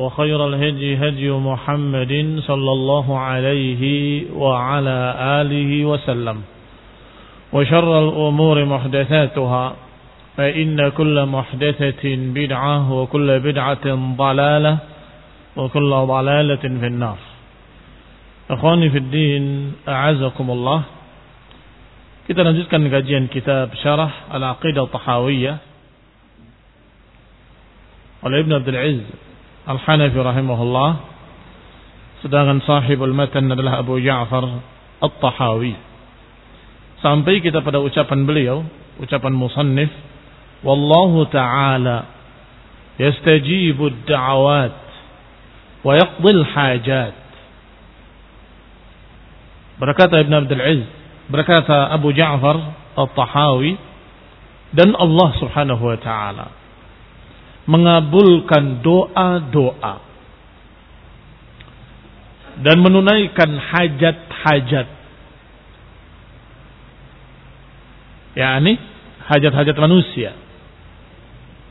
[0.00, 2.12] وخير الهدي هدي محمد
[2.48, 3.82] صلى الله عليه
[4.32, 4.98] وعلى
[5.44, 6.38] آله وسلم.
[7.52, 9.64] وشر الأمور محدثاتها
[10.36, 14.74] فإن كل محدثة بدعة وكل بدعة ضلالة
[15.56, 17.18] وكل ضلالة في النار.
[18.50, 19.44] أخواني في الدين
[19.84, 20.80] أعزكم الله
[22.30, 25.56] kita lanjutkan kajian kitab Syarah Al-Aqidah Tahawiyah.
[28.22, 29.29] Oleh Ibn Abdul Aziz.
[29.70, 30.90] Al-Hanafi rahimahullah
[32.26, 34.44] sedangkan sahibul matan adalah Abu Ja'far
[35.00, 35.74] At-Tahawi.
[37.00, 38.66] Sampai kita pada ucapan beliau
[39.00, 39.88] ucapan musannif
[40.60, 42.04] wallahu ta'ala
[43.00, 44.76] yastajibu ad-da'awat
[45.80, 47.16] wa yaqdi al-hajat.
[49.80, 50.88] Berkata Ibn Abdul Aziz
[51.30, 52.58] berkata Abu Ja'far
[52.98, 53.78] At-Tahawi
[54.74, 56.46] dan Allah Subhanahu wa taala
[57.70, 59.94] mengabulkan doa-doa
[62.60, 64.88] dan menunaikan hajat-hajat.
[68.34, 68.74] Yakni
[69.30, 70.34] hajat-hajat manusia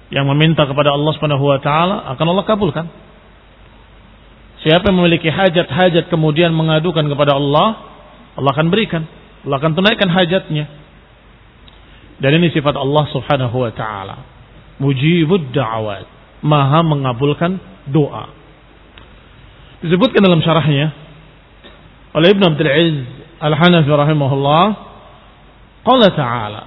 [0.09, 2.85] yang meminta kepada Allah Subhanahu wa taala akan Allah kabulkan.
[4.63, 7.91] Siapa yang memiliki hajat-hajat kemudian mengadukan kepada Allah
[8.39, 9.03] Allah akan berikan.
[9.43, 10.67] Allah akan tunaikan hajatnya.
[12.19, 14.38] Dan ini sifat Allah Subhanahu wa taala
[14.79, 16.07] mujibud da'awat.
[16.40, 17.59] Maha mengabulkan
[17.91, 18.31] doa.
[19.84, 20.91] Disebutkan dalam syarahnya
[22.16, 23.07] oleh Ibn Abdul Aziz
[23.39, 24.66] Al-Hanafi rahimahullah
[25.84, 26.63] qala ta'ala.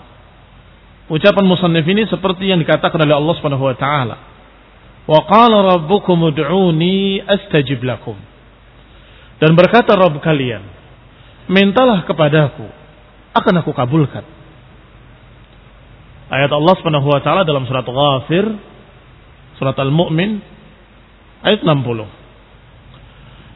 [1.12, 4.16] Ucapan musannif ini seperti yang dikatakan oleh Allah Subhanahu wa taala.
[5.04, 8.16] Wa qala rabbukum ud'uni astajib lakum.
[9.36, 10.62] Dan berkata Rabb kalian
[11.50, 12.64] mintalah kepadaku
[13.34, 14.22] akan aku kabulkan
[16.32, 18.48] ayat Allah Subhanahu wa taala dalam surat Ghafir
[19.60, 20.40] surat Al-Mu'min
[21.44, 22.22] ayat 60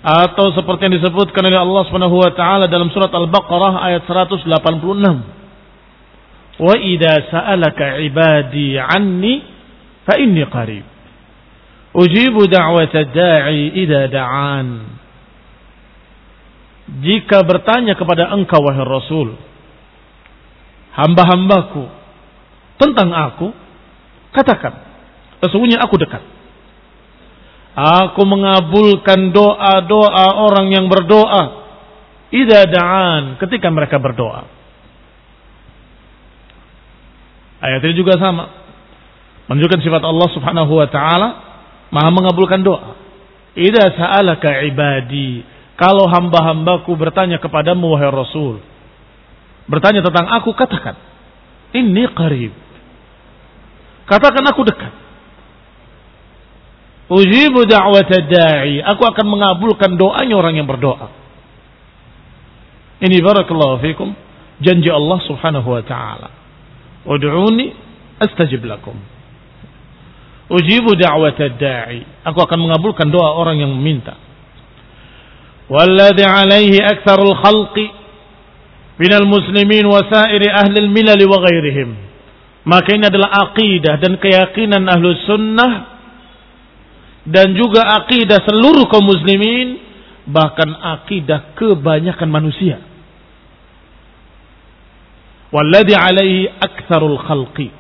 [0.06, 4.46] atau seperti yang disebutkan oleh Allah Subhanahu wa taala dalam surat Al-Baqarah ayat 186
[6.56, 9.42] wa idza sa'alaka ibadi anni
[10.06, 10.84] fa inni qarib.
[11.96, 14.68] Ujibu da'wata da'i idza da'an.
[17.02, 19.34] Jika bertanya kepada engkau wahai Rasul
[20.94, 22.05] hamba-hambaku
[22.76, 23.52] tentang aku,
[24.36, 24.74] katakan,
[25.44, 26.22] sesungguhnya aku dekat.
[27.76, 31.68] Aku mengabulkan doa-doa orang yang berdoa.
[32.32, 34.48] Ida da'an ketika mereka berdoa.
[37.60, 38.48] Ayat ini juga sama.
[39.52, 41.28] Menunjukkan sifat Allah subhanahu wa ta'ala.
[41.92, 42.96] Maha mengabulkan doa.
[43.52, 45.44] Ida sa'alaka ibadi.
[45.76, 48.64] Kalau hamba-hambaku bertanya kepadamu wahai Rasul.
[49.68, 50.96] Bertanya tentang aku, katakan.
[51.76, 52.65] Ini qarib.
[54.06, 54.92] Katakan aku dekat.
[57.06, 58.82] Ujibu da'wata da'i.
[58.82, 61.10] Aku akan mengabulkan doanya orang yang berdoa.
[63.02, 64.14] Ini barakallahu fikum.
[64.58, 66.28] Janji Allah subhanahu wa ta'ala.
[67.06, 67.74] Ud'uni
[68.18, 68.98] astajib lakum.
[70.50, 72.02] Ujibu da'wat da'i.
[72.26, 74.18] Aku akan mengabulkan doa orang yang meminta.
[75.66, 77.90] Walladhi alaihi aktsarul khalqi
[79.02, 82.05] minal muslimin wa sairi ahli al-milal wa ghairihim.
[82.66, 85.72] Maka ini adalah aqidah dan keyakinan ahlu sunnah
[87.22, 89.78] dan juga aqidah seluruh kaum muslimin
[90.26, 92.82] bahkan aqidah kebanyakan manusia.
[95.54, 97.70] Walladhi alaihi aktsarul khalqi.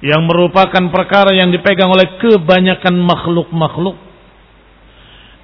[0.00, 3.96] Yang merupakan perkara yang dipegang oleh kebanyakan makhluk-makhluk.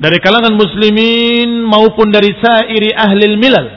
[0.01, 3.69] Dari kalangan muslimin maupun dari sairi ahli milal.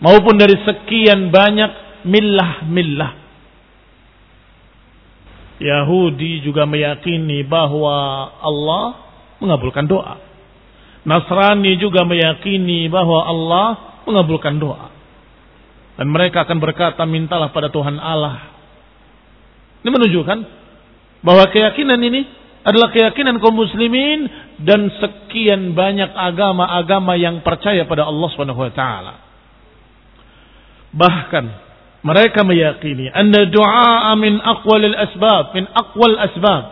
[0.00, 3.25] Maupun dari sekian banyak millah-millah
[5.56, 8.84] Yahudi juga meyakini bahwa Allah
[9.40, 10.20] mengabulkan doa.
[11.06, 13.68] Nasrani juga meyakini bahwa Allah
[14.04, 14.92] mengabulkan doa.
[15.96, 18.56] Dan mereka akan berkata, mintalah pada Tuhan Allah
[19.86, 20.38] ini menunjukkan
[21.22, 22.26] bahwa keyakinan ini
[22.66, 24.26] adalah keyakinan kaum muslimin
[24.66, 28.30] dan sekian banyak agama-agama yang percaya pada Allah
[28.74, 29.14] taala.
[30.90, 31.44] Bahkan
[32.06, 36.64] mereka meyakini anna du'a min aqwalil asbab, min aqwal asbab.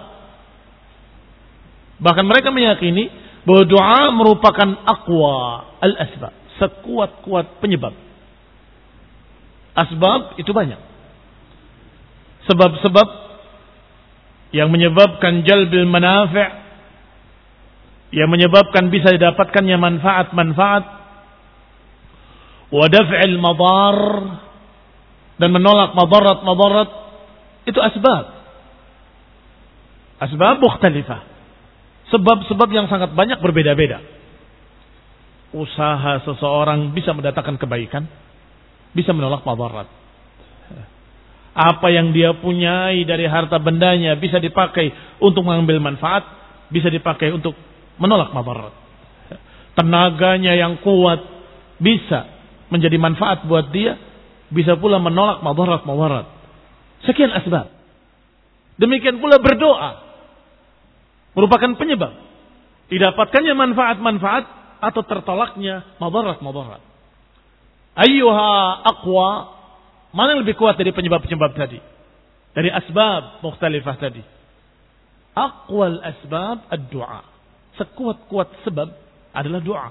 [1.98, 3.10] Bahkan mereka meyakini
[3.42, 5.36] bahwa doa merupakan aqwa
[5.82, 6.32] al asbab,
[6.62, 7.92] sekuat-kuat penyebab.
[9.74, 10.94] Asbab itu banyak
[12.48, 13.08] sebab-sebab
[14.54, 16.62] yang menyebabkan jalbil manafi'
[18.14, 20.84] yang menyebabkan bisa didapatkannya manfaat-manfaat
[22.70, 23.98] wa daf'il madar
[25.38, 26.88] dan menolak madarat-madarat
[27.66, 28.24] itu asbab.
[30.22, 31.20] Asbab mukhtalifah.
[32.14, 33.98] Sebab-sebab yang sangat banyak berbeda-beda.
[35.54, 38.04] Usaha seseorang bisa mendatangkan kebaikan
[38.94, 39.90] bisa menolak madarat.
[41.54, 44.90] Apa yang dia punyai dari harta bendanya bisa dipakai
[45.22, 46.22] untuk mengambil manfaat,
[46.70, 47.54] bisa dipakai untuk
[47.98, 48.74] menolak madarat.
[49.74, 51.18] Tenaganya yang kuat
[51.82, 52.30] bisa
[52.70, 53.98] menjadi manfaat buat dia,
[54.54, 56.30] bisa pula menolak madarat-madarat.
[57.04, 57.68] Sekian asbab.
[58.78, 60.02] Demikian pula berdoa
[61.34, 62.14] merupakan penyebab
[62.90, 64.44] didapatkannya manfaat-manfaat
[64.78, 66.82] atau tertolaknya madarat-madarat.
[67.94, 68.50] Ayyuha
[68.82, 69.54] aqwa
[70.14, 71.82] Mana yang lebih kuat dari penyebab-penyebab tadi?
[72.54, 74.22] Dari asbab mukhtalifah tadi.
[75.34, 77.22] Aqwal asbab ad-du'a.
[77.82, 78.94] Sekuat-kuat sebab
[79.34, 79.90] adalah doa.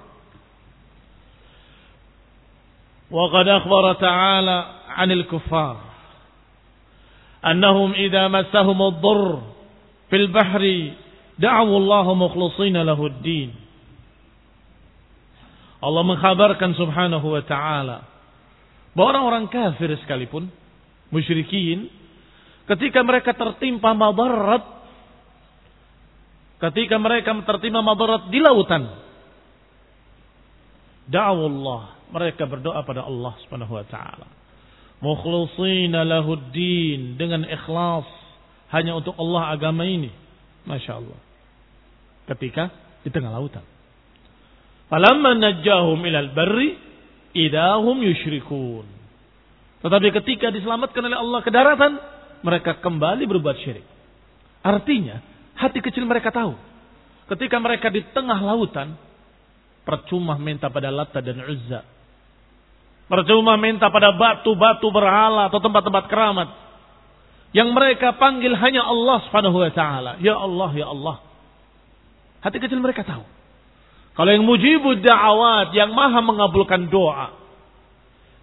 [3.13, 4.57] Qad akhbara ta'ala
[4.97, 5.77] 'anil kuffar
[7.45, 9.45] annahum idza massahum ad-durr
[10.09, 10.97] fil bahri
[11.37, 13.53] da'u Allah mukhlishina lahu ad-din.
[15.83, 17.97] Allah mengkhabarkan subhanahu wa ta'ala
[18.95, 20.47] bahwa orang-orang kafir sekalipun,
[21.11, 21.91] musyrikin,
[22.71, 24.63] ketika mereka tertimpa madarat,
[26.69, 28.87] ketika mereka tertimpa madarat di lautan,
[32.13, 34.29] mereka berdoa pada Allah Subhanahu wa taala.
[35.01, 38.07] Mukhlisina lahuddin dengan ikhlas
[38.71, 40.13] hanya untuk Allah agama ini.
[40.63, 41.19] Masya Allah.
[42.29, 42.71] Ketika
[43.03, 43.65] di tengah lautan.
[44.87, 46.77] Falamma najjahum ilal barri
[47.33, 48.85] idahum yusyrikun.
[49.83, 51.99] Tetapi ketika diselamatkan oleh Allah ke daratan,
[52.45, 53.83] mereka kembali berbuat syirik.
[54.63, 55.19] Artinya,
[55.59, 56.55] hati kecil mereka tahu.
[57.27, 58.95] Ketika mereka di tengah lautan,
[59.83, 61.83] percuma minta pada Lata dan Uzza.
[63.11, 66.49] Percuma minta pada batu-batu berhala atau tempat-tempat keramat.
[67.53, 70.11] Yang mereka panggil hanya Allah subhanahu wa ta'ala.
[70.23, 71.21] Ya Allah, ya Allah.
[72.41, 73.21] Hati kecil mereka tahu.
[74.13, 77.33] Kalau yang mujibud da'awat, yang maha mengabulkan doa,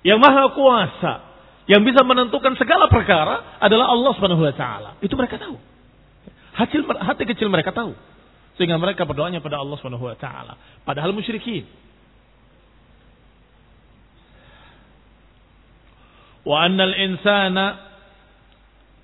[0.02, 1.30] yang maha kuasa,
[1.70, 4.90] yang bisa menentukan segala perkara adalah Allah Subhanahu wa taala.
[4.98, 5.54] Itu mereka tahu.
[6.58, 7.94] Hati, hati kecil mereka tahu.
[8.58, 10.58] Sehingga mereka berdoanya pada Allah Subhanahu wa taala.
[10.82, 11.68] Padahal musyrikin.
[16.46, 17.64] Wa annal insana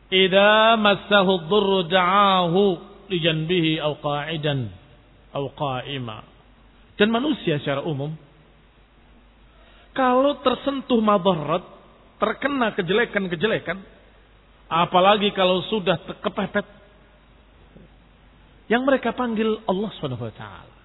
[0.09, 2.62] idza massahu ad-durru da'ahu
[3.12, 4.71] li janbihi aw qa'idan
[5.35, 6.19] aw qa'ima
[6.97, 8.14] dan manusia secara umum
[9.97, 11.64] kalau tersentuh madarat,
[12.21, 13.81] terkena kejelekan-kejelekan,
[14.69, 16.69] apalagi kalau sudah kepepet,
[18.69, 20.76] yang mereka panggil Allah Subhanahu wa taala.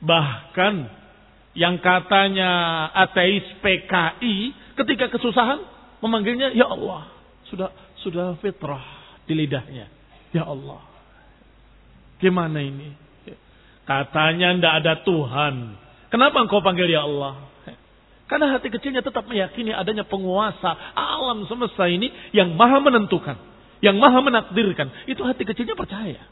[0.00, 0.74] Bahkan
[1.60, 4.36] yang katanya ateis PKI
[4.80, 5.60] ketika kesusahan
[6.00, 7.12] memanggilnya ya Allah,
[7.52, 7.68] sudah
[8.00, 8.80] sudah fitrah
[9.28, 9.92] di lidahnya.
[10.30, 10.80] Ya Allah,
[12.20, 12.92] Gimana ini?
[13.88, 15.54] Katanya ndak ada Tuhan.
[16.12, 17.48] Kenapa engkau panggil ya Allah?
[18.28, 23.34] Karena hati kecilnya tetap meyakini adanya penguasa alam semesta ini yang maha menentukan.
[23.82, 25.10] Yang maha menakdirkan.
[25.10, 26.22] Itu hati kecilnya percaya.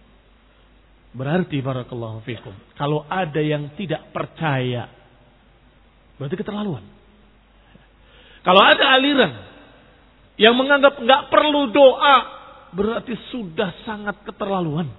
[1.11, 2.55] Berarti barakallahu fikum.
[2.79, 4.87] Kalau ada yang tidak percaya.
[6.19, 6.85] Berarti keterlaluan.
[8.43, 9.33] Kalau ada aliran
[10.39, 12.39] yang menganggap nggak perlu doa.
[12.69, 14.93] Berarti sudah sangat keterlaluan.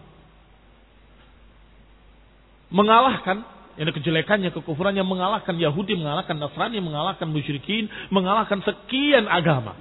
[2.73, 3.45] Mengalahkan
[3.79, 9.77] ini kejelekannya, kekufurannya mengalahkan Yahudi, mengalahkan Nasrani, mengalahkan musyrikin, mengalahkan sekian agama.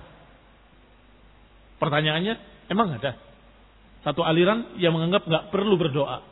[1.83, 2.35] Pertanyaannya,
[2.71, 3.19] emang ada
[4.07, 6.23] satu aliran yang menganggap nggak perlu berdoa?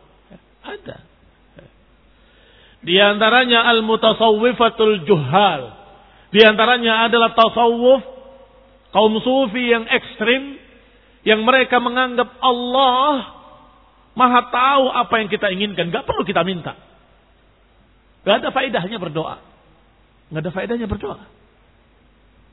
[0.63, 1.03] Ada.
[2.85, 5.63] Di antaranya al-mutasawwifatul juhal.
[6.35, 8.03] Di antaranya adalah tasawuf
[8.93, 10.59] kaum sufi yang ekstrim
[11.27, 13.37] yang mereka menganggap Allah
[14.17, 16.73] Maha tahu apa yang kita inginkan, nggak perlu kita minta.
[18.25, 19.37] Gak ada faedahnya berdoa.
[20.33, 21.21] Gak ada faedahnya berdoa.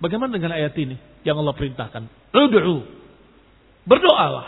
[0.03, 2.03] Bagaimana dengan ayat ini yang Allah perintahkan?
[2.35, 2.83] Ud'u.
[3.87, 4.47] Berdoalah.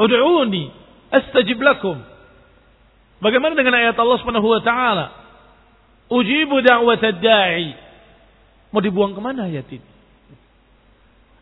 [0.00, 0.72] Ud'uni
[1.12, 2.00] astajib lakum.
[3.22, 5.06] Bagaimana dengan ayat Allah Subhanahu wa taala?
[6.12, 7.74] Ujibu da'watad da'i.
[8.70, 9.88] Mau dibuang ke mana ayat ini?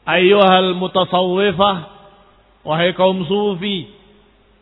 [0.05, 1.77] Ayyuhal mutasawwifah
[2.65, 3.89] wahai kaum sufi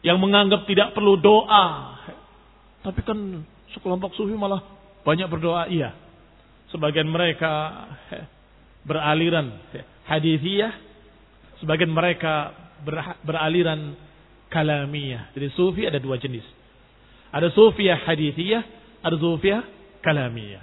[0.06, 1.92] yang menganggap tidak perlu doa
[2.82, 4.60] tapi kan sekelompok sufi malah
[5.06, 5.70] banyak berdoa.
[5.70, 5.94] Iya.
[6.74, 7.86] Sebagian mereka
[8.88, 9.54] beraliran
[10.10, 10.74] hadithiyah.
[11.62, 12.50] Sebagian mereka
[13.22, 13.94] beraliran
[14.50, 15.30] kalamiyah.
[15.30, 16.42] Jadi sufi ada dua jenis.
[17.32, 18.62] Ada sufiyah hadithiyah.
[19.02, 19.64] Ada sufiyah
[20.04, 20.62] kalamiyah.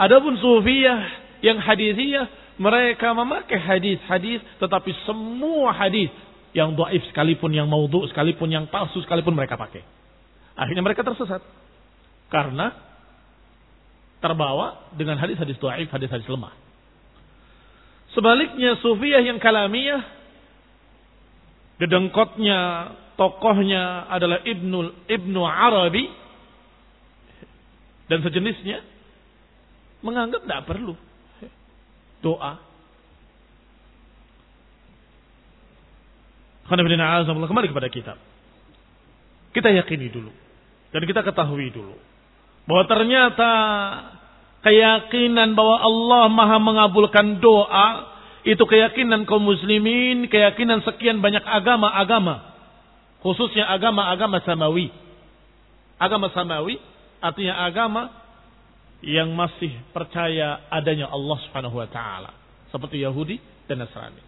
[0.00, 1.00] Adapun sufiyah
[1.44, 2.56] yang hadithiyah.
[2.58, 4.42] Mereka memakai hadis-hadis.
[4.58, 6.10] Tetapi semua hadis
[6.56, 9.84] yang doif sekalipun, yang maudhu sekalipun, yang palsu sekalipun mereka pakai.
[10.58, 11.44] Akhirnya mereka tersesat.
[12.32, 12.74] Karena
[14.18, 16.50] terbawa dengan hadis-hadis dhaif, hadis-hadis lemah.
[18.16, 20.02] Sebaliknya sufiyah yang kalamiyah
[21.78, 26.06] dedengkotnya tokohnya adalah Ibnu Ibnu Arabi
[28.06, 28.80] dan sejenisnya
[30.00, 30.94] menganggap tidak perlu
[32.22, 32.62] doa.
[36.68, 38.16] Kembali kepada kitab.
[39.50, 40.30] Kita yakini dulu
[40.92, 41.96] dan kita ketahui dulu
[42.68, 43.50] bahwa ternyata
[44.60, 48.12] keyakinan bahwa Allah Maha mengabulkan doa
[48.44, 52.47] itu keyakinan kaum muslimin, keyakinan sekian banyak agama-agama,
[53.22, 54.90] khususnya agama-agama samawi.
[55.98, 56.78] Agama samawi
[57.18, 58.14] artinya agama
[59.02, 62.34] yang masih percaya adanya Allah Subhanahu wa taala,
[62.70, 64.22] seperti Yahudi dan Nasrani.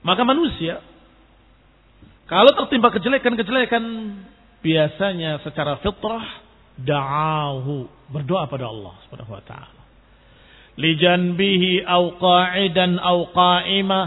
[0.00, 0.80] Maka manusia
[2.24, 3.84] kalau tertimpa kejelekan-kejelekan
[4.64, 6.49] biasanya secara fitrah
[6.84, 9.82] da'ahu berdoa pada Allah Subhanahu wa taala.
[10.80, 14.06] Lijanbihi au qa'idan au qa'imah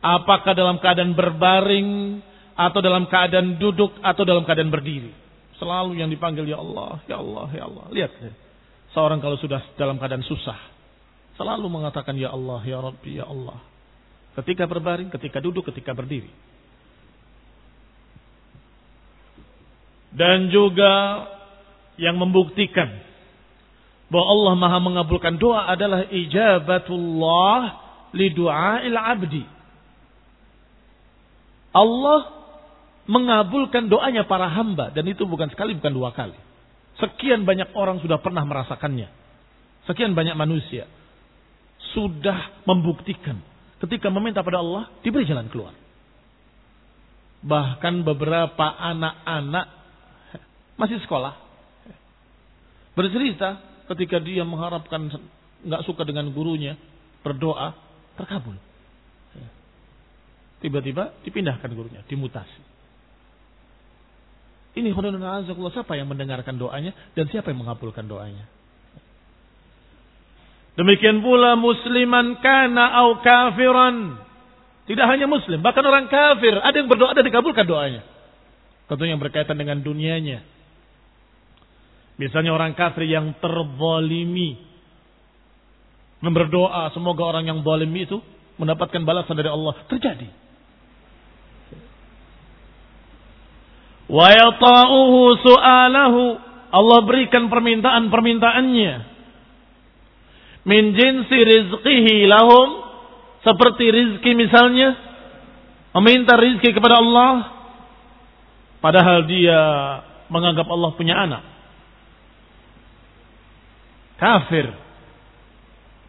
[0.00, 2.22] apakah dalam keadaan berbaring
[2.58, 5.12] atau dalam keadaan duduk atau dalam keadaan berdiri.
[5.58, 7.84] Selalu yang dipanggil ya Allah, ya Allah, ya Allah.
[7.90, 8.12] Lihat
[8.94, 10.78] seorang kalau sudah dalam keadaan susah
[11.38, 13.62] selalu mengatakan ya Allah, ya Rabbi, ya Allah.
[14.42, 16.30] Ketika berbaring, ketika duduk, ketika berdiri.
[20.10, 21.26] Dan juga
[21.98, 23.04] yang membuktikan
[24.08, 27.60] bahwa Allah Maha mengabulkan doa adalah ijabatullah
[28.16, 29.44] li du'ail abdi.
[31.76, 32.32] Allah
[33.04, 36.36] mengabulkan doanya para hamba dan itu bukan sekali bukan dua kali.
[36.98, 39.12] Sekian banyak orang sudah pernah merasakannya.
[39.86, 40.88] Sekian banyak manusia
[41.94, 43.38] sudah membuktikan
[43.80, 45.72] ketika meminta pada Allah diberi jalan keluar.
[47.38, 49.66] Bahkan beberapa anak-anak
[50.74, 51.47] masih sekolah
[52.98, 53.62] bercerita
[53.94, 55.06] ketika dia mengharapkan
[55.62, 56.74] nggak suka dengan gurunya
[57.22, 57.78] berdoa
[58.18, 58.58] terkabul.
[60.58, 62.66] Tiba-tiba dipindahkan gurunya, dimutasi.
[64.74, 65.22] Ini khudunun
[65.70, 68.46] siapa yang mendengarkan doanya dan siapa yang mengabulkan doanya.
[70.78, 74.18] Demikian pula musliman kana au kafiran.
[74.86, 76.54] Tidak hanya muslim, bahkan orang kafir.
[76.58, 78.02] Ada yang berdoa dan dikabulkan doanya.
[78.86, 80.40] Tentunya yang berkaitan dengan dunianya.
[82.18, 84.58] Misalnya orang kafir yang terzalimi.
[86.18, 88.18] Berdoa semoga orang yang zalim itu
[88.58, 89.74] mendapatkan balasan dari Allah.
[89.86, 90.28] Terjadi.
[94.10, 94.34] Wa
[95.46, 96.22] su'alahu.
[96.68, 99.16] Allah berikan permintaan-permintaannya
[100.68, 102.84] min jinsi rizqihi lahum
[103.46, 104.98] Seperti rizki misalnya.
[105.94, 107.32] Meminta rizki kepada Allah.
[108.82, 109.60] Padahal dia
[110.28, 111.57] menganggap Allah punya anak.
[114.18, 114.74] Kafir.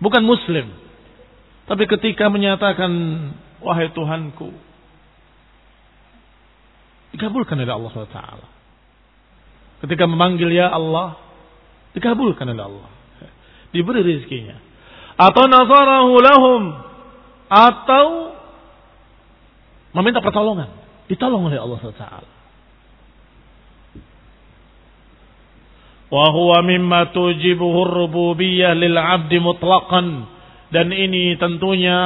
[0.01, 0.73] Bukan muslim.
[1.69, 2.89] Tapi ketika menyatakan,
[3.61, 4.49] wahai Tuhanku,
[7.13, 8.21] dikabulkan oleh Allah SWT.
[9.85, 11.15] Ketika memanggil ya Allah,
[11.93, 12.89] dikabulkan oleh Allah.
[13.69, 14.57] Diberi rizkinya.
[15.13, 16.63] Atau nazarahu lahum.
[17.49, 18.33] Atau
[19.93, 20.73] meminta pertolongan.
[21.05, 22.38] Ditolong oleh Allah SWT.
[26.14, 30.30] Wahuwa mimma tujibuhu rububiyah lil abdi mutlaqan.
[30.70, 31.98] Dan ini tentunya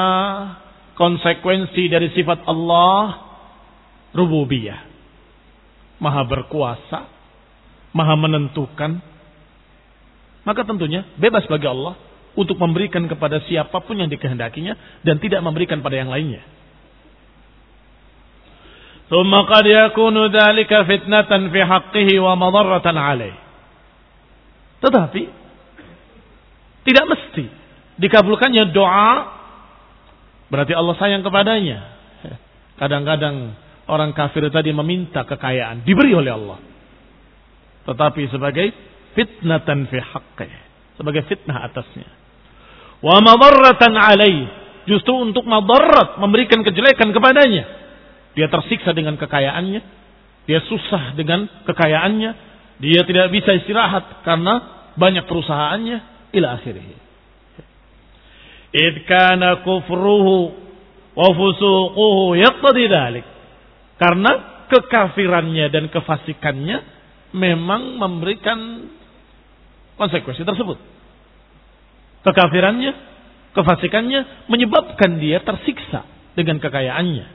[0.96, 3.20] konsekuensi dari sifat Allah
[4.16, 4.80] rububiyah.
[5.98, 7.04] Maha berkuasa,
[7.92, 9.02] maha menentukan.
[10.46, 11.98] Maka tentunya bebas bagi Allah
[12.38, 16.40] untuk memberikan kepada siapapun yang dikehendakinya dan tidak memberikan pada yang lainnya.
[19.08, 23.41] ثم قد يكون ذلك فتنة في حقه ومضرة عليه
[24.83, 25.21] tetapi
[26.83, 27.45] tidak mesti
[28.03, 29.11] dikabulkannya doa
[30.51, 31.79] berarti Allah sayang kepadanya.
[32.75, 33.55] Kadang-kadang
[33.87, 36.59] orang kafir tadi meminta kekayaan diberi oleh Allah.
[37.87, 38.67] Tetapi sebagai
[39.15, 40.51] fitnatan fi haqqih,
[40.99, 42.07] sebagai fitnah atasnya.
[43.03, 44.47] Wa madarratan alaih,
[44.87, 47.63] justru untuk madarat memberikan kejelekan kepadanya.
[48.33, 49.81] Dia tersiksa dengan kekayaannya,
[50.49, 52.31] dia susah dengan kekayaannya,
[52.83, 55.97] dia tidak bisa istirahat karena banyak perusahaannya
[56.35, 56.83] ila akhirih.
[58.73, 60.51] Id kana kufruhu
[61.15, 63.25] wa fusuquhu yaqtadi dhalik.
[63.95, 66.77] Karena kekafirannya dan kefasikannya
[67.31, 68.89] memang memberikan
[69.95, 70.75] konsekuensi tersebut.
[72.27, 72.91] Kekafirannya,
[73.55, 76.03] kefasikannya menyebabkan dia tersiksa
[76.35, 77.27] dengan kekayaannya.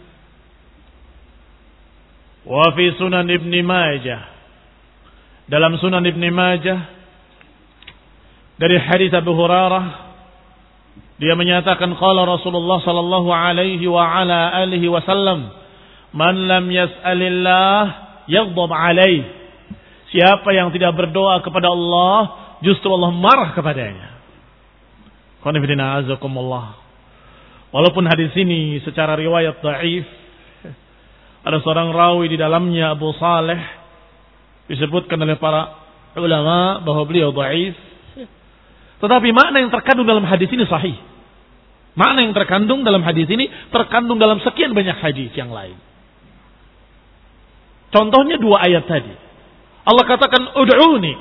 [2.44, 4.37] Wa fi sunan Ibn Majah.
[5.48, 6.80] Dalam sunan Ibn Majah
[8.60, 10.12] dari hadis Abu Hurairah
[11.16, 15.48] dia menyatakan qala Rasulullah sallallahu alaihi wa ala alihi wasallam
[16.12, 17.80] man lam yas'alillah
[18.28, 19.24] yaghdab alaih.
[20.12, 22.20] Siapa yang tidak berdoa kepada Allah
[22.60, 24.20] justru Allah marah kepadanya.
[25.40, 26.76] Qanifidina azakumullah.
[27.72, 30.04] Walaupun hadis ini secara riwayat dhaif
[31.40, 33.77] ada seorang rawi di dalamnya Abu Saleh
[34.68, 35.74] disebutkan oleh para
[36.16, 37.88] ulama bahwa beliau dhaif
[38.98, 40.98] tetapi makna yang terkandung dalam hadis ini sahih.
[41.94, 45.78] Makna yang terkandung dalam hadis ini terkandung dalam sekian banyak hadis yang lain.
[47.94, 49.14] Contohnya dua ayat tadi.
[49.88, 51.14] Allah katakan, Ud'uni.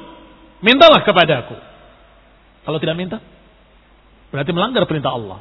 [0.59, 1.55] Mintalah kepadaku.
[2.67, 3.23] Kalau tidak minta,
[4.33, 5.39] berarti melanggar perintah Allah.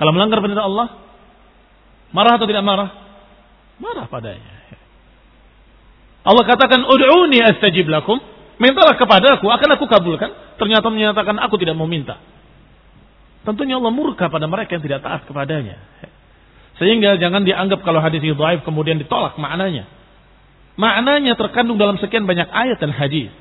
[0.00, 0.88] Kalau melanggar perintah Allah,
[2.14, 2.88] marah atau tidak marah?
[3.76, 4.79] Marah padanya.
[6.20, 8.20] Allah katakan, Ud'uni astajib lakum.
[8.60, 10.56] Mintalah kepadaku, akan aku kabulkan.
[10.60, 12.20] Ternyata menyatakan aku tidak mau minta.
[13.40, 15.80] Tentunya Allah murka pada mereka yang tidak taat kepadanya.
[16.76, 19.88] Sehingga jangan dianggap kalau hadis itu dhaif kemudian ditolak maknanya.
[20.76, 23.32] Maknanya terkandung dalam sekian banyak ayat dan hadis.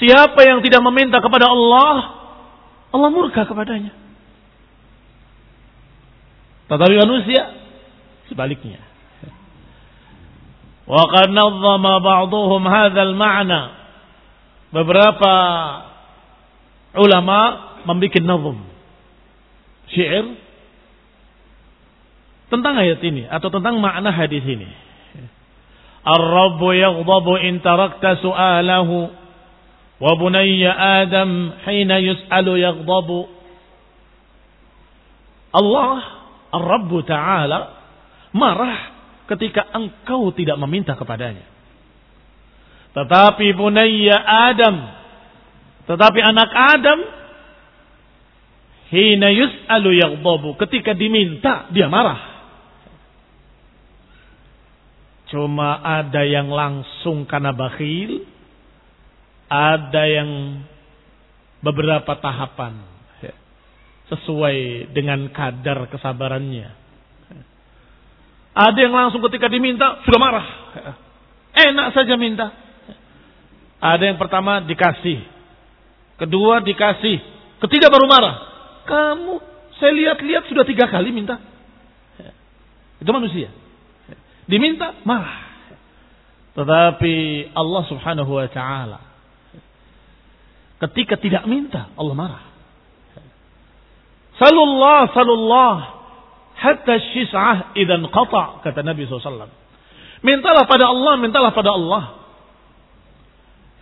[0.00, 1.96] Siapa yang tidak meminta kepada Allah,
[2.92, 3.92] Allah murka kepadanya.
[6.68, 7.52] Tetapi manusia
[8.28, 8.80] sebaliknya.
[10.84, 13.60] Qad nazzama ba'dhum hadzal ma'na
[14.68, 15.34] beberapa
[17.00, 17.40] ulama
[17.88, 18.58] membuat nazm
[19.92, 20.36] syair
[22.52, 24.68] tentang ayat ini atau tentang makna hadis ini.
[26.04, 29.08] Yaghdabu in tarakta su'alahu
[30.04, 30.70] wa bunayya
[31.04, 33.32] Adam hina yus'alu yaghdabu.
[35.54, 35.90] Allah
[36.52, 37.60] Ar-Rabb Ta'ala
[38.36, 38.93] marah
[39.28, 41.44] ketika engkau tidak meminta kepadanya.
[42.94, 44.76] Tetapi bunayya Adam.
[45.90, 46.98] Tetapi anak Adam.
[48.94, 50.54] Hina yus'alu yaghdabu.
[50.62, 52.34] Ketika diminta, dia marah.
[55.34, 58.22] Cuma ada yang langsung karena bakhil.
[59.50, 60.30] Ada yang
[61.58, 62.78] beberapa tahapan.
[64.06, 66.83] Sesuai dengan kadar kesabarannya.
[68.54, 70.46] Ada yang langsung ketika diminta, sudah marah.
[71.54, 72.54] Enak saja minta.
[73.82, 75.26] Ada yang pertama dikasih.
[76.22, 77.18] Kedua dikasih.
[77.66, 78.36] Ketiga baru marah.
[78.86, 79.34] Kamu,
[79.82, 81.42] saya lihat-lihat sudah tiga kali minta.
[83.02, 83.50] Itu manusia.
[84.46, 85.44] Diminta, marah.
[86.54, 87.14] Tetapi
[87.58, 89.00] Allah subhanahu wa ta'ala.
[90.78, 92.44] Ketika tidak minta, Allah marah.
[94.38, 95.74] Salullah, salullah.
[96.54, 99.50] Hatta syis'ah idan qata kata Nabi SAW.
[100.24, 102.04] Mintalah pada Allah, mintalah pada Allah.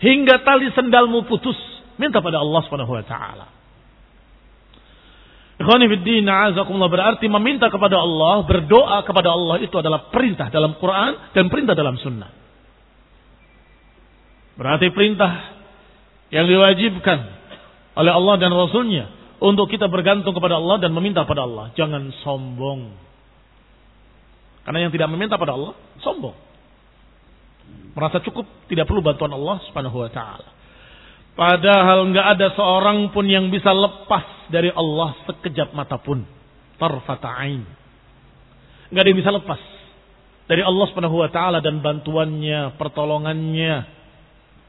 [0.03, 1.55] Hingga tali sendalmu putus,
[1.95, 3.47] minta pada Allah Subhanahu wa taala.
[5.63, 11.31] Ikhwani fiddin, azakumullah berarti meminta kepada Allah, berdoa kepada Allah itu adalah perintah dalam Quran
[11.31, 12.35] dan perintah dalam sunnah.
[14.59, 15.63] Berarti perintah
[16.35, 17.19] yang diwajibkan
[17.95, 21.75] oleh Allah dan Rasulnya untuk kita bergantung kepada Allah dan meminta pada Allah.
[21.75, 22.95] Jangan sombong.
[24.63, 26.39] Karena yang tidak meminta pada Allah, sombong.
[27.99, 30.49] Merasa cukup, tidak perlu bantuan Allah subhanahu wa ta'ala.
[31.35, 36.23] Padahal nggak ada seorang pun yang bisa lepas dari Allah sekejap mata pun.
[36.79, 37.67] Tarfata'ain.
[38.95, 39.61] Nggak ada yang bisa lepas
[40.47, 43.75] dari Allah subhanahu wa ta'ala dan bantuannya, pertolongannya.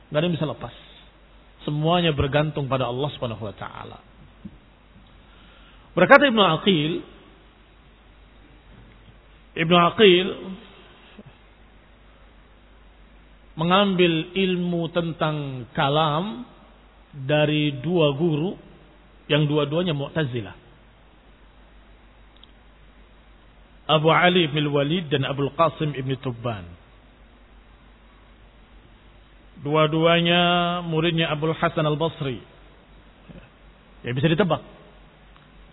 [0.10, 0.74] Nggak ada yang bisa lepas.
[1.62, 4.13] Semuanya bergantung pada Allah subhanahu wa ta'ala.
[5.94, 6.92] Berkata Ibnu Aqil,
[9.54, 10.28] Ibnu Aqil
[13.54, 16.50] mengambil ilmu tentang kalam
[17.14, 18.58] dari dua guru
[19.30, 20.58] yang dua-duanya Mu'tazilah.
[23.86, 26.66] Abu Ali bin Walid dan Abu Qasim ibn Tubban.
[29.62, 32.42] Dua-duanya muridnya Abu Hasan al-Basri.
[34.02, 34.60] Ya bisa ditebak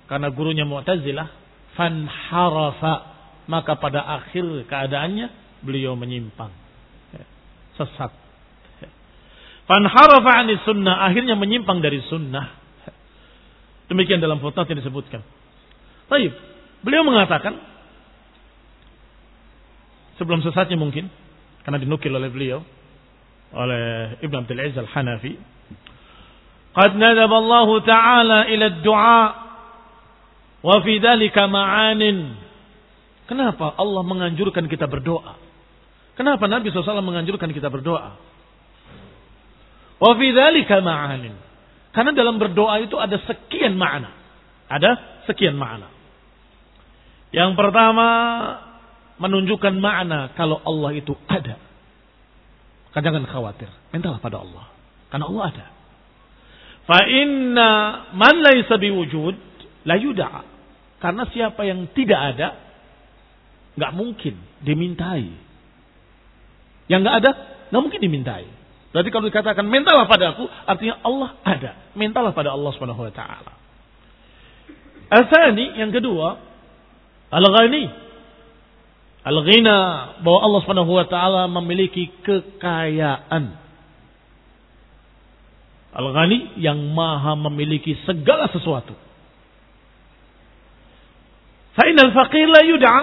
[0.10, 1.28] karena gurunya Mu'tazilah
[1.74, 2.94] fanharafa
[3.46, 6.50] maka pada akhir keadaannya beliau menyimpang
[7.76, 8.12] sesat
[9.66, 12.54] fanharafa ani sunnah akhirnya menyimpang dari sunnah
[13.90, 15.22] demikian dalam footnote yang disebutkan
[16.06, 16.38] Baik,
[16.86, 17.58] beliau mengatakan
[20.22, 21.10] sebelum sesatnya mungkin
[21.66, 22.62] karena dinukil oleh beliau
[23.58, 25.56] oleh Ibn Abdul Aziz Al-Hanafi
[26.76, 29.32] قد ندب الله تعالى إلى الدعاء
[30.61, 32.19] Wa fi ma'anin.
[33.29, 35.39] Kenapa Allah menganjurkan kita berdoa?
[36.19, 38.19] Kenapa Nabi SAW menganjurkan kita berdoa?
[40.01, 41.35] Wa fi ma'anin.
[41.91, 44.15] Karena dalam berdoa itu ada sekian makna.
[44.71, 45.91] Ada sekian makna.
[47.31, 48.07] Yang pertama
[49.19, 51.59] menunjukkan makna kalau Allah itu ada.
[52.91, 54.67] Kan jangan khawatir, mintalah pada Allah.
[55.11, 55.67] Karena Allah ada.
[56.91, 57.71] Fa inna
[58.19, 59.50] man laisa biwujud
[59.85, 60.43] la yud'a.
[61.01, 62.49] Karena siapa yang tidak ada,
[63.81, 65.33] nggak mungkin dimintai.
[66.93, 67.31] Yang nggak ada,
[67.73, 68.47] nggak mungkin dimintai.
[68.91, 71.71] Berarti kalau dikatakan mintalah pada aku, artinya Allah ada.
[71.95, 73.53] Mintalah pada Allah Subhanahu Wa Taala.
[75.11, 76.39] Asani yang kedua,
[77.31, 77.85] al-ghani.
[79.21, 79.79] Al-ghina
[80.27, 83.45] bahwa Allah Subhanahu Wa Taala memiliki kekayaan.
[85.91, 89.10] Al-ghani yang maha memiliki segala sesuatu.
[91.79, 92.99] Fa'inal faqir la yud'a.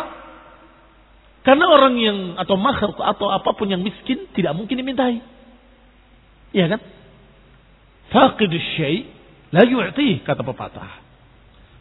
[1.47, 5.23] Karena orang yang atau makhluk atau apa pun yang miskin tidak mungkin dimintai.
[6.51, 6.81] Iya kan?
[8.11, 9.07] Faqidus syai
[9.55, 10.91] la yu'ti kata pepatah.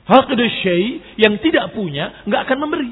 [0.07, 2.91] Faqidus syai yang tidak punya nggak akan memberi.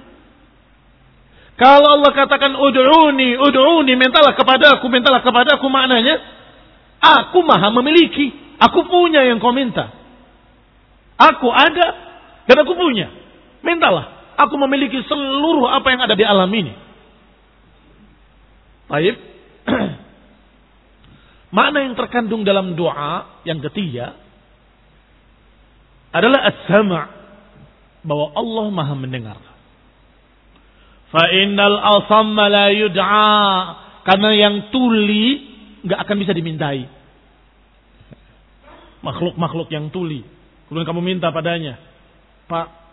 [1.54, 6.18] Kalau Allah katakan ud'uni, ud'uni, mintalah kepadaku, mintalah kepadaku maknanya
[6.98, 9.94] aku maha memiliki, aku punya yang kau minta.
[11.14, 11.86] Aku ada
[12.50, 13.23] dan aku punya.
[13.64, 14.36] Mintalah.
[14.36, 16.74] Aku memiliki seluruh apa yang ada di alam ini.
[18.92, 19.16] Baik.
[21.56, 24.20] Makna yang terkandung dalam doa yang ketiga
[26.14, 27.04] adalah as-sama'
[28.04, 29.38] bahwa Allah Maha mendengar.
[31.08, 33.42] Fa innal asamma la yud'a
[34.04, 35.40] karena yang tuli
[35.86, 36.84] nggak akan bisa dimintai.
[39.00, 40.26] Makhluk-makhluk yang tuli.
[40.68, 41.76] Kemudian kamu minta padanya,
[42.48, 42.83] Pak,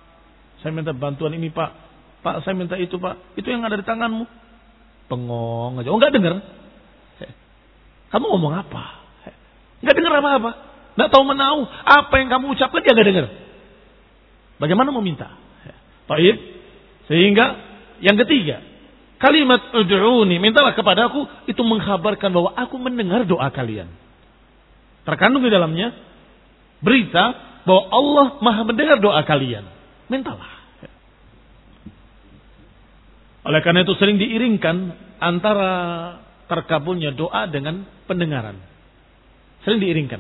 [0.62, 1.70] saya minta bantuan ini pak.
[2.22, 3.18] Pak saya minta itu pak.
[3.34, 4.26] Itu yang ada di tanganmu.
[5.10, 5.90] Pengong aja.
[5.90, 6.40] Oh nggak dengar.
[8.14, 8.84] Kamu ngomong apa?
[9.82, 10.52] Nggak dengar apa-apa.
[10.96, 11.66] Nggak tahu menau.
[11.68, 13.28] Apa yang kamu ucapkan dia nggak dengar.
[14.62, 15.34] Bagaimana mau minta?
[16.06, 16.38] Taib.
[17.10, 17.46] Sehingga
[18.04, 18.62] yang ketiga.
[19.18, 20.38] Kalimat ud'uni.
[20.38, 21.26] Mintalah kepada aku.
[21.50, 23.90] Itu mengkhabarkan bahwa aku mendengar doa kalian.
[25.08, 25.96] Terkandung di dalamnya.
[26.84, 29.81] Berita bahwa Allah maha mendengar doa kalian.
[30.12, 30.52] Mintalah.
[33.48, 34.76] Oleh karena itu sering diiringkan
[35.24, 35.72] antara
[36.52, 38.60] terkabulnya doa dengan pendengaran.
[39.64, 40.20] Sering diiringkan.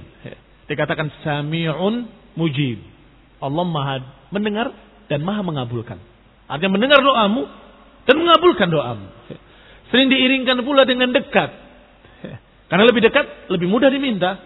[0.71, 2.07] Dikatakan sami'un
[2.39, 2.79] mujib.
[3.43, 3.95] Allah maha
[4.31, 4.71] mendengar
[5.11, 5.99] dan maha mengabulkan.
[6.47, 7.43] Artinya mendengar doamu
[8.07, 9.07] dan mengabulkan doamu.
[9.91, 11.51] Sering diiringkan pula dengan dekat.
[12.71, 14.39] Karena lebih dekat, lebih mudah diminta.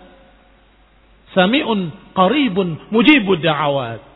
[1.38, 4.15] Sami'un qaribun mujibud da'awat.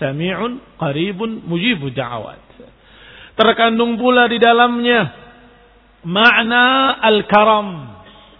[0.00, 2.40] Sami'un qaribun mujibu da'awat.
[3.36, 5.12] Terkandung pula di dalamnya
[6.08, 7.68] makna al-karam.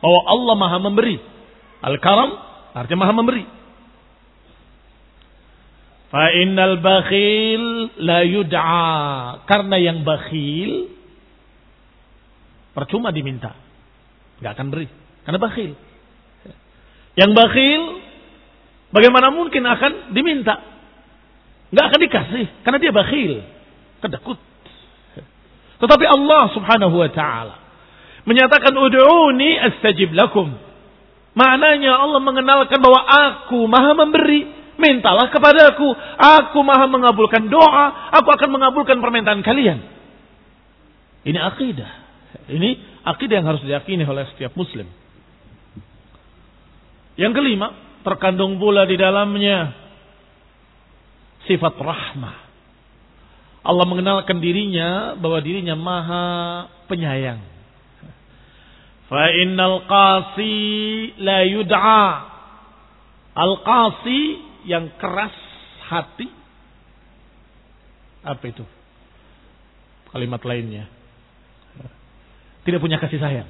[0.00, 1.16] Bahwa Allah maha memberi.
[1.84, 2.30] Al-karam
[2.72, 3.44] artinya maha memberi.
[6.10, 7.64] Fa innal bakhil
[8.00, 9.44] la yud'a.
[9.44, 10.88] Karena yang bakhil
[12.72, 13.52] percuma diminta.
[14.40, 14.88] Gak akan beri.
[15.28, 15.72] Karena bakhil.
[17.14, 17.82] Yang bakhil
[18.88, 20.69] bagaimana mungkin akan diminta?
[21.70, 23.32] Nggak akan dikasih karena dia bakhil,
[24.02, 24.38] kedekut.
[25.80, 27.54] Tetapi Allah Subhanahu wa taala
[28.28, 30.52] menyatakan ud'uni astajib lakum.
[31.30, 35.94] Maknanya Allah mengenalkan bahwa aku Maha memberi, mintalah kepadaku.
[36.18, 39.78] Aku Maha mengabulkan doa, aku akan mengabulkan permintaan kalian.
[41.22, 41.90] Ini akidah.
[42.50, 42.70] Ini
[43.06, 44.90] akidah yang harus diyakini oleh setiap muslim.
[47.14, 49.76] Yang kelima, terkandung pula di dalamnya
[51.48, 52.36] sifat rahmah.
[53.60, 56.24] Allah mengenalkan dirinya bahwa dirinya maha
[56.88, 57.40] penyayang.
[59.08, 60.56] Fa innal qasi
[61.20, 62.06] la yud'a.
[63.36, 64.20] Al qasi
[64.64, 65.36] yang keras
[65.88, 66.28] hati.
[68.24, 68.64] Apa itu?
[70.10, 70.88] Kalimat lainnya.
[72.64, 73.48] Tidak punya kasih sayang.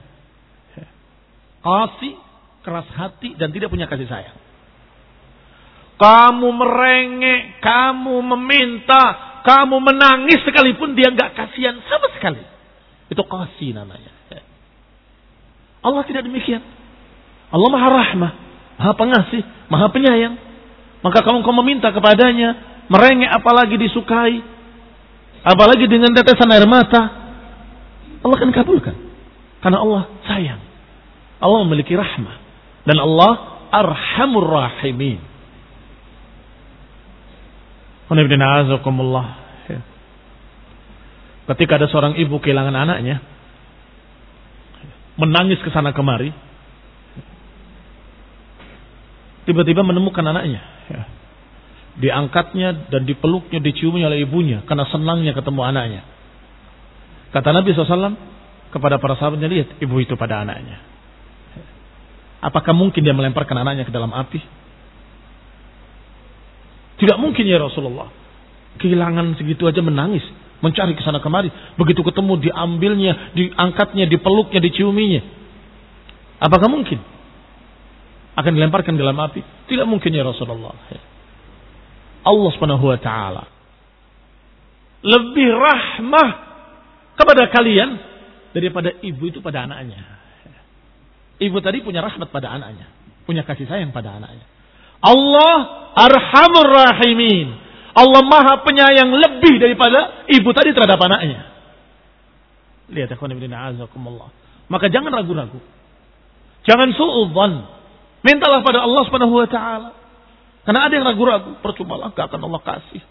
[1.60, 2.10] Qasi
[2.64, 4.49] keras hati dan tidak punya kasih sayang.
[6.00, 9.04] Kamu merengek, kamu meminta,
[9.44, 12.40] kamu menangis sekalipun dia nggak kasihan sama sekali.
[13.12, 14.08] Itu kasih namanya.
[15.84, 16.64] Allah tidak demikian.
[17.52, 18.32] Allah maha rahmah,
[18.80, 20.40] maha pengasih, maha penyayang.
[21.04, 24.40] Maka kamu kau meminta kepadanya, merengek apalagi disukai,
[25.44, 27.02] apalagi dengan tetesan air mata,
[28.20, 28.96] Allah akan kabulkan.
[29.60, 30.60] Karena Allah sayang.
[31.40, 32.36] Allah memiliki rahmah.
[32.84, 33.32] Dan Allah
[33.72, 35.29] arhamur rahimin.
[41.50, 43.22] Ketika ada seorang ibu kehilangan anaknya,
[45.18, 46.34] menangis ke sana kemari,
[49.46, 50.62] tiba-tiba menemukan anaknya.
[52.02, 56.02] Diangkatnya dan dipeluknya, diciumnya oleh ibunya karena senangnya ketemu anaknya.
[57.30, 58.14] Kata Nabi SAW
[58.70, 60.82] kepada para sahabatnya, lihat ibu itu pada anaknya.
[62.40, 64.59] Apakah mungkin dia melemparkan anaknya ke dalam api?
[67.00, 68.12] Tidak mungkin ya Rasulullah.
[68.76, 70.22] Kehilangan segitu aja menangis.
[70.60, 71.48] Mencari ke sana kemari.
[71.80, 75.22] Begitu ketemu diambilnya, diangkatnya, dipeluknya, diciuminya.
[76.44, 77.00] Apakah mungkin?
[78.36, 79.40] Akan dilemparkan dalam api?
[79.68, 80.76] Tidak mungkin ya Rasulullah.
[82.20, 83.44] Allah subhanahu wa ta'ala.
[85.00, 86.28] Lebih rahmah
[87.16, 87.96] kepada kalian
[88.52, 90.04] daripada ibu itu pada anaknya.
[91.40, 92.84] Ibu tadi punya rahmat pada anaknya.
[93.24, 94.44] Punya kasih sayang pada anaknya.
[95.00, 95.54] Allah
[95.96, 97.56] arhamur rahimin.
[97.90, 101.50] Allah maha penyayang lebih daripada ibu tadi terhadap anaknya.
[102.90, 104.30] Lihat ikhwan ibn a'azakumullah.
[104.70, 105.58] Maka jangan ragu-ragu.
[106.66, 107.52] Jangan su'udhan.
[108.22, 109.90] Mintalah pada Allah subhanahu wa ta'ala.
[110.62, 111.58] Karena ada yang ragu-ragu.
[111.64, 113.02] Percuma lah gak akan Allah kasih.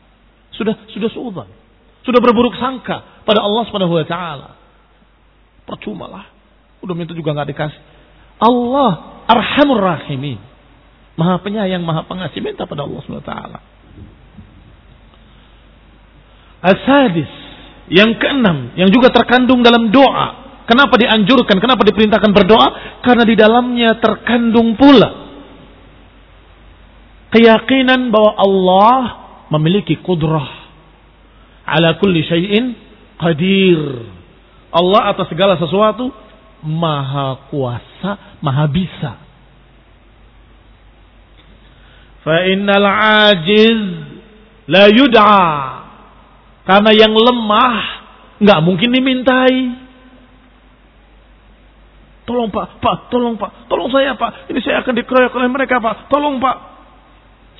[0.55, 1.49] Sudah sudah su'udhan.
[2.07, 4.49] Sudah berburuk sangka pada Allah subhanahu wa ta'ala.
[5.67, 6.25] Percuma lah.
[6.79, 7.81] Udah minta juga gak dikasih.
[8.39, 10.39] Allah arhamur rahimin.
[11.19, 12.39] Maha penyayang, maha pengasih.
[12.39, 13.33] Minta pada Allah SWT.
[16.63, 17.31] Asadis.
[17.91, 18.71] Yang keenam.
[18.79, 20.63] Yang juga terkandung dalam doa.
[20.63, 21.59] Kenapa dianjurkan?
[21.59, 22.67] Kenapa diperintahkan berdoa?
[23.03, 25.27] Karena di dalamnya terkandung pula.
[27.35, 28.99] Keyakinan bahwa Allah
[29.59, 30.47] memiliki kudrah.
[31.67, 32.79] Ala kulli syai'in
[33.19, 34.07] qadir.
[34.71, 36.13] Allah atas segala sesuatu
[36.63, 39.28] maha kuasa, maha bisa.
[42.23, 42.87] Fa innal
[43.27, 43.81] ajiz
[44.67, 45.47] la yud'a.
[46.67, 47.75] Karena yang lemah
[48.39, 49.89] nggak mungkin dimintai.
[52.29, 54.53] Tolong pak, pak, tolong pak, tolong saya pak.
[54.53, 56.13] Ini saya akan dikeroyok oleh mereka pak.
[56.13, 56.57] Tolong pak.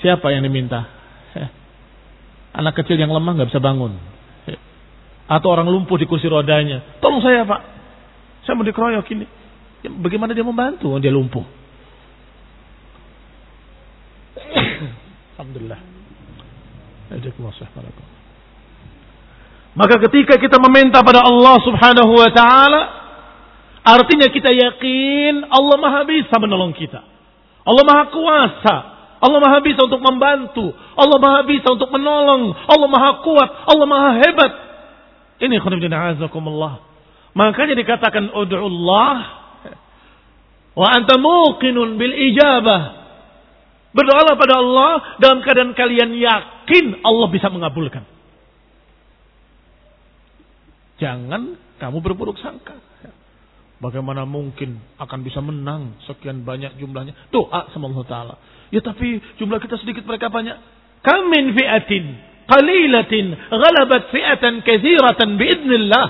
[0.06, 0.86] Siapa yang diminta?
[2.54, 3.98] Anak kecil yang lemah nggak bisa bangun.
[5.30, 7.02] Atau orang lumpuh di kursi rodanya.
[7.02, 7.62] Tolong saya pak.
[8.46, 9.26] Saya mau dikeroyok ini.
[10.02, 10.94] Bagaimana dia membantu?
[11.02, 11.59] Dia lumpuh.
[15.40, 15.80] Alhamdulillah.
[19.80, 22.82] Maka ketika kita meminta pada Allah subhanahu wa ta'ala.
[23.80, 27.00] Artinya kita yakin Allah maha bisa menolong kita.
[27.64, 28.76] Allah maha kuasa.
[29.24, 30.76] Allah maha bisa untuk membantu.
[31.00, 32.52] Allah maha bisa untuk menolong.
[32.68, 33.50] Allah maha kuat.
[33.64, 34.52] Allah maha hebat.
[35.40, 36.84] Ini khunibdina azakumullah.
[37.32, 39.16] Makanya dikatakan ud'ullah
[40.76, 42.99] wa anta muqinun bil ijabah
[43.90, 48.06] Berdoalah pada Allah dalam keadaan kalian yakin Allah bisa mengabulkan.
[51.02, 52.78] Jangan kamu berburuk sangka.
[53.80, 57.16] Bagaimana mungkin akan bisa menang sekian banyak jumlahnya?
[57.32, 58.36] Doa sama Allah Ta'ala.
[58.76, 60.60] Ya tapi jumlah kita sedikit mereka banyak.
[61.00, 62.06] Kamin fi'atin
[62.46, 66.06] qalilatin ghalabat fi'atan kathiratan biidnillah.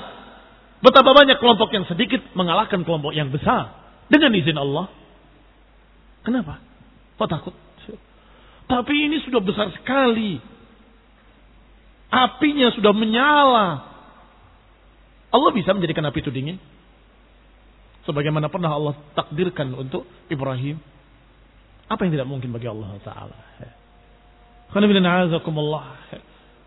[0.82, 3.78] Betapa banyak kelompok yang sedikit mengalahkan kelompok yang besar.
[4.10, 4.90] Dengan izin Allah.
[6.26, 6.58] Kenapa?
[7.22, 7.54] Kok takut?
[8.70, 10.38] Tapi ini sudah besar sekali.
[12.10, 13.68] Apinya sudah menyala.
[15.30, 16.58] Allah bisa menjadikan api itu dingin.
[18.06, 20.78] Sebagaimana pernah Allah takdirkan untuk Ibrahim.
[21.90, 23.38] Apa yang tidak mungkin bagi Allah Ta'ala.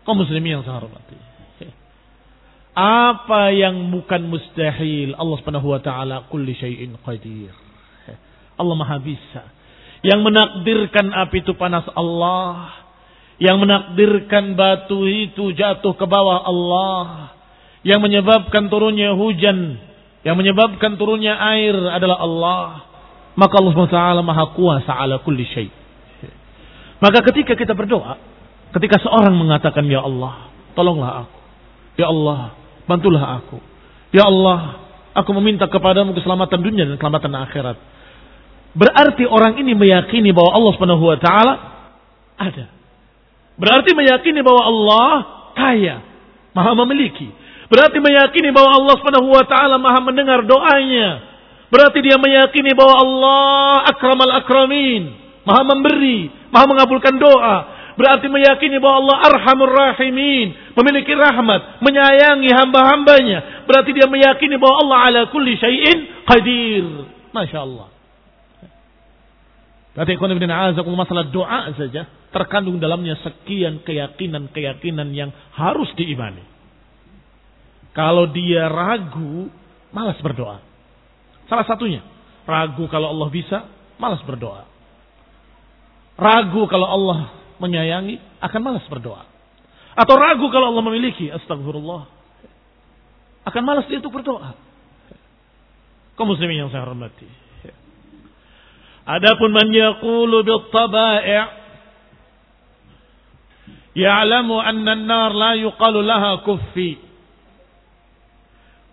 [0.04, 1.16] Kau muslimin yang saya hormati.
[2.74, 5.14] Apa yang bukan mustahil.
[5.14, 7.54] Allah Subhanahu wa taala kulli syai'in qadir.
[8.58, 9.46] Allah Maha bisa.
[10.04, 12.84] Yang menakdirkan api itu panas Allah.
[13.40, 17.32] Yang menakdirkan batu itu jatuh ke bawah Allah.
[17.82, 19.80] Yang menyebabkan turunnya hujan
[20.24, 22.64] yang menyebabkan turunnya air adalah Allah.
[23.36, 25.68] Maka Allah SWT maha kuasa ala kulli syai.
[26.98, 28.16] Maka ketika kita berdoa,
[28.72, 31.38] ketika seorang mengatakan, Ya Allah, tolonglah aku.
[32.00, 32.56] Ya Allah,
[32.88, 33.60] bantulah aku.
[34.16, 34.80] Ya Allah,
[35.12, 37.76] aku meminta kepadamu keselamatan dunia dan keselamatan akhirat.
[38.74, 41.54] Berarti orang ini meyakini bahwa Allah Subhanahu wa taala
[42.34, 42.66] ada.
[43.54, 45.08] Berarti meyakini bahwa Allah
[45.54, 46.02] kaya,
[46.50, 47.30] maha memiliki.
[47.70, 51.22] Berarti meyakini bahwa Allah Subhanahu wa taala Maha mendengar doanya.
[51.72, 55.10] Berarti dia meyakini bahwa Allah akramal akramin,
[55.42, 57.56] Maha memberi, Maha mengabulkan doa.
[57.94, 63.66] Berarti meyakini bahwa Allah arhamur rahimin, memiliki rahmat, menyayangi hamba-hambanya.
[63.70, 67.10] Berarti dia meyakini bahwa Allah ala kulli syai'in qadir.
[67.30, 67.93] Masya Allah.
[69.94, 70.34] Berarti ikhwan
[70.98, 76.42] masalah doa saja terkandung dalamnya sekian keyakinan-keyakinan yang harus diimani.
[77.94, 79.46] Kalau dia ragu,
[79.94, 80.58] malas berdoa.
[81.46, 82.02] Salah satunya,
[82.42, 83.70] ragu kalau Allah bisa,
[84.02, 84.66] malas berdoa.
[86.18, 87.30] Ragu kalau Allah
[87.62, 89.22] menyayangi, akan malas berdoa.
[89.94, 92.10] Atau ragu kalau Allah memiliki, astagfirullah.
[93.46, 94.58] Akan malas dia untuk berdoa.
[96.18, 97.43] Kau muslimin yang saya hormati.
[99.09, 101.49] Adapun man yaqulu bil tabai'
[103.97, 107.09] ya'lamu anna an-nar la yuqalu laha kuffi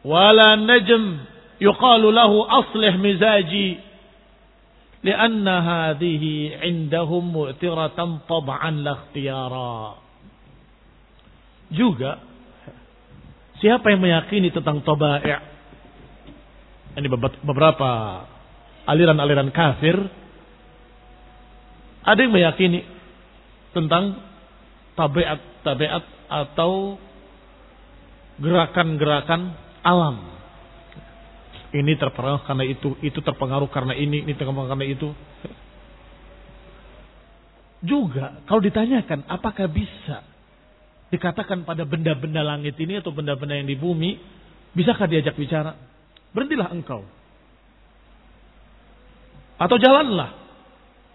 [0.07, 1.19] ولا نجم
[1.61, 3.71] يقال له أصلح مزاجي
[5.03, 6.25] لأن هذه
[6.63, 9.79] عندهم مؤثرة طبعا لا اختيارا
[11.67, 12.23] juga
[13.59, 15.27] siapa yang meyakini tentang tabai'
[16.95, 17.11] ini
[17.43, 18.23] beberapa
[18.86, 19.98] aliran-aliran kafir
[22.02, 22.82] ada yang meyakini
[23.78, 24.18] tentang
[24.98, 26.98] tabiat-tabiat atau
[28.42, 29.54] gerakan-gerakan
[29.86, 30.18] alam.
[31.72, 35.10] Ini terpengaruh karena itu, itu terpengaruh karena ini, ini terpengaruh karena itu.
[37.82, 40.22] Juga kalau ditanyakan apakah bisa
[41.10, 44.20] dikatakan pada benda-benda langit ini atau benda-benda yang di bumi,
[44.76, 45.76] bisakah diajak bicara?
[46.36, 47.04] Berhentilah engkau.
[49.62, 50.34] Atau jalanlah.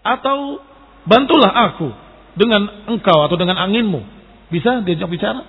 [0.07, 0.63] Atau
[1.03, 1.91] bantulah aku
[2.39, 3.99] dengan engkau atau dengan anginmu.
[4.47, 5.43] Bisa diajak bicara?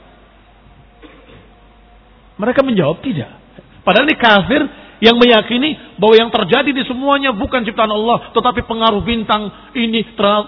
[2.43, 3.39] Mereka menjawab tidak.
[3.87, 4.63] Padahal ini kafir
[4.99, 10.03] yang meyakini bahwa yang terjadi di semuanya bukan ciptaan Allah, tetapi pengaruh bintang ini,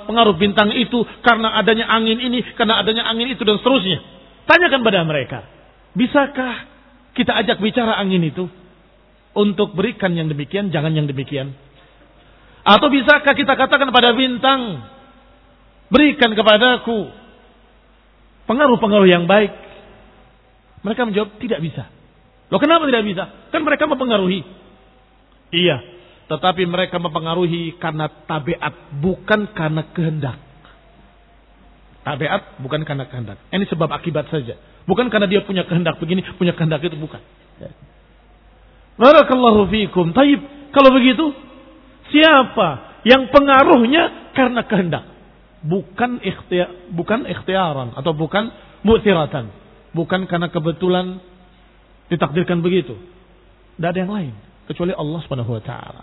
[0.07, 4.03] pengaruh bintang itu, karena adanya angin ini, karena adanya angin itu, dan seterusnya.
[4.51, 5.39] Tanyakan pada mereka,
[5.95, 6.67] bisakah
[7.15, 8.51] kita ajak bicara angin itu
[9.39, 11.55] untuk berikan yang demikian, jangan yang demikian?
[12.61, 14.85] Atau bisakah kita katakan pada bintang,
[15.89, 17.09] berikan kepadaku
[18.51, 19.55] pengaruh-pengaruh yang baik,
[20.83, 21.87] mereka menjawab tidak bisa.
[22.51, 23.25] Loh kenapa tidak bisa?
[23.55, 24.43] Kan mereka mempengaruhi.
[25.55, 25.79] Iya,
[26.27, 30.39] tetapi mereka mempengaruhi karena tabiat, bukan karena kehendak.
[32.03, 33.39] Tabiat bukan karena kehendak.
[33.55, 34.59] Ini sebab akibat saja.
[34.89, 37.23] Bukan karena dia punya kehendak begini, punya kehendak itu bukan.
[38.99, 40.11] Barakallahu fiikum.
[40.11, 40.41] Taib,
[40.75, 41.31] kalau begitu,
[42.11, 45.05] siapa yang pengaruhnya karena kehendak?
[45.61, 48.49] Bukan ikhtiar, bukan ikhtiaran atau bukan
[48.85, 49.53] mu'tiratan.
[49.91, 51.19] Bukan karena kebetulan
[52.09, 52.95] ditakdirkan begitu.
[53.77, 54.35] Tidak ada yang lain
[54.71, 56.03] kecuali Allah Subhanahu wa taala.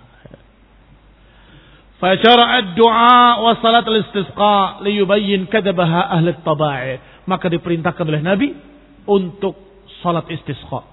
[1.97, 7.01] Fasyara'a du'a wa salat al-istisqa liyubayyin kadabaha ahli tabai.
[7.25, 8.53] Maka diperintahkan oleh Nabi
[9.09, 9.57] untuk
[10.05, 10.85] salat istisqa.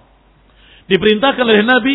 [0.88, 1.94] Diperintahkan oleh Nabi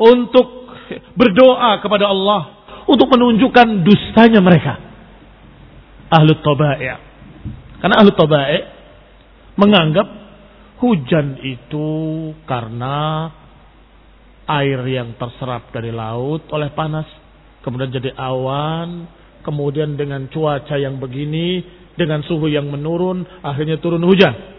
[0.00, 0.67] untuk
[1.16, 2.58] berdoa kepada Allah
[2.88, 4.74] untuk menunjukkan dustanya mereka.
[6.08, 6.96] ahlu tabai'.
[7.84, 8.64] Karena ahlu tabai'
[9.60, 10.08] menganggap
[10.80, 11.88] hujan itu
[12.48, 13.28] karena
[14.48, 17.04] air yang terserap dari laut oleh panas,
[17.60, 19.04] kemudian jadi awan,
[19.44, 21.60] kemudian dengan cuaca yang begini,
[21.98, 24.57] dengan suhu yang menurun, akhirnya turun hujan.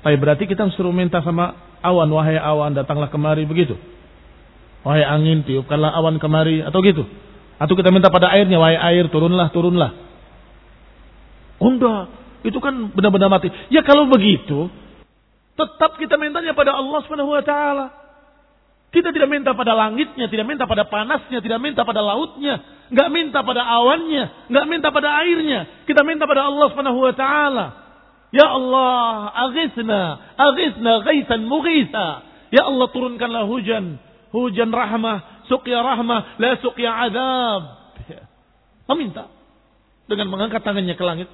[0.00, 3.76] Tapi berarti kita suruh minta sama awan, wahai awan datanglah kemari begitu.
[4.80, 7.04] Wahai angin tiupkanlah awan kemari atau gitu.
[7.60, 9.92] Atau kita minta pada airnya, wahai air turunlah, turunlah.
[11.60, 12.08] Enggak,
[12.48, 13.52] itu kan benar-benar mati.
[13.68, 14.72] Ya kalau begitu,
[15.60, 17.86] tetap kita mintanya pada Allah Subhanahu wa taala.
[18.90, 22.58] Kita tidak minta pada langitnya, tidak minta pada panasnya, tidak minta pada lautnya,
[22.90, 25.84] nggak minta pada awannya, nggak minta pada airnya.
[25.86, 27.66] Kita minta pada Allah Subhanahu wa taala.
[28.30, 30.02] Ya Allah, aghisna,
[30.38, 32.22] aghisna ghaisan mughisa.
[32.54, 33.98] Ya Allah turunkanlah hujan,
[34.30, 37.62] hujan rahmah, suqya rahmah, la suqya azab.
[38.90, 39.30] Meminta
[40.06, 41.28] dengan mengangkat tangannya ke langit,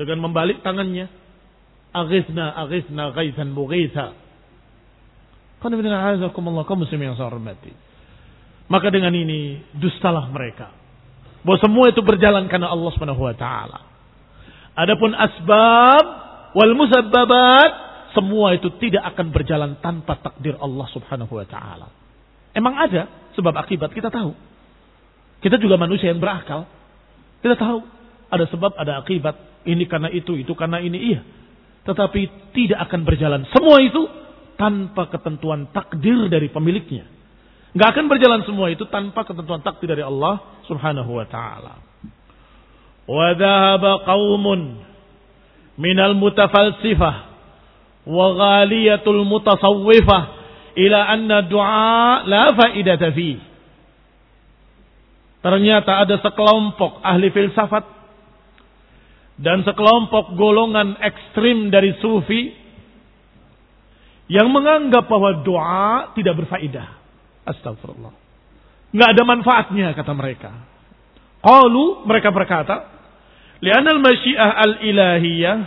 [0.00, 1.08] dengan membalik tangannya,
[1.92, 4.16] aghisna, aghisna ghaisan mughisa.
[5.58, 7.34] Kaum muslimin yang saya.
[8.68, 10.70] Maka dengan ini dustalah mereka.
[11.42, 12.92] Bahwa semua itu berjalan karena Allah
[13.34, 13.80] taala.
[14.78, 16.06] Adapun asbab
[16.54, 17.70] wal musabbabat
[18.14, 21.90] semua itu tidak akan berjalan tanpa takdir Allah Subhanahu wa taala.
[22.54, 24.32] Emang ada sebab akibat kita tahu.
[25.42, 26.66] Kita juga manusia yang berakal.
[27.42, 27.78] Kita tahu
[28.30, 29.66] ada sebab, ada akibat.
[29.66, 31.14] Ini karena itu, itu karena ini.
[31.14, 31.20] Iya.
[31.86, 33.42] Tetapi tidak akan berjalan.
[33.50, 34.02] Semua itu
[34.58, 37.06] tanpa ketentuan takdir dari pemiliknya.
[37.72, 41.87] Nggak akan berjalan semua itu tanpa ketentuan takdir dari Allah Subhanahu wa taala.
[43.07, 44.45] وذهب قوم
[45.77, 47.13] من المتفلسفة
[48.07, 50.19] وغالية المتصوفة
[50.77, 53.37] إلى أن الدعاء لا فائدة فيه
[55.43, 57.83] Ternyata ada sekelompok ahli filsafat
[59.35, 62.47] dan sekelompok golongan ekstrim dari sufi
[64.31, 66.87] yang menganggap bahwa doa tidak berfaedah.
[67.43, 68.15] Astagfirullah.
[68.95, 70.51] Nggak ada manfaatnya kata mereka.
[71.43, 72.75] Qalu mereka berkata,
[73.58, 75.58] Lianna al-masyiah al-ilahiyah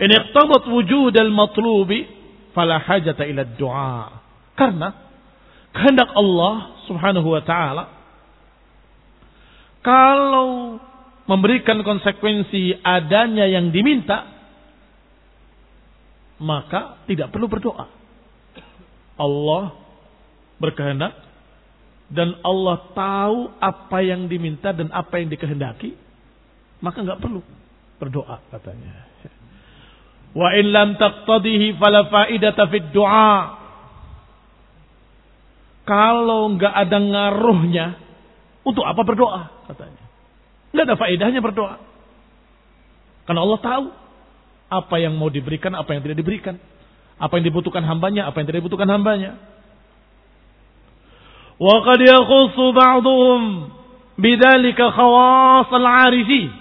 [0.00, 2.08] ini iqtadat wujud al-matlubi
[2.56, 4.04] fala hajata ila du'a.
[4.56, 4.88] Karena
[5.76, 7.84] kehendak Allah Subhanahu wa taala
[9.84, 10.80] kalau
[11.28, 14.26] memberikan konsekuensi adanya yang diminta
[16.40, 17.86] maka tidak perlu berdoa.
[19.20, 19.76] Allah
[20.56, 21.12] berkehendak
[22.08, 25.92] dan Allah tahu apa yang diminta dan apa yang dikehendaki
[26.80, 27.40] maka nggak perlu
[28.00, 29.08] berdoa katanya.
[30.32, 33.60] Wa in lam taqtadihi fala faidata fid du'a.
[35.84, 37.86] Kalau nggak ada ngaruhnya,
[38.62, 40.04] untuk apa berdoa katanya?
[40.70, 41.76] Nggak ada faedahnya berdoa.
[43.26, 43.84] Karena Allah tahu
[44.70, 46.56] apa yang mau diberikan, apa yang tidak diberikan.
[47.20, 49.36] Apa yang dibutuhkan hambanya, apa yang tidak dibutuhkan hambanya.
[51.60, 53.40] Wa qad yakhussu ba'dhum
[54.16, 56.59] bidzalika khawas al-'arifin.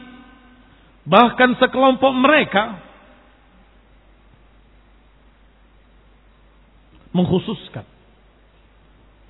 [1.07, 2.79] Bahkan sekelompok mereka
[7.15, 7.85] mengkhususkan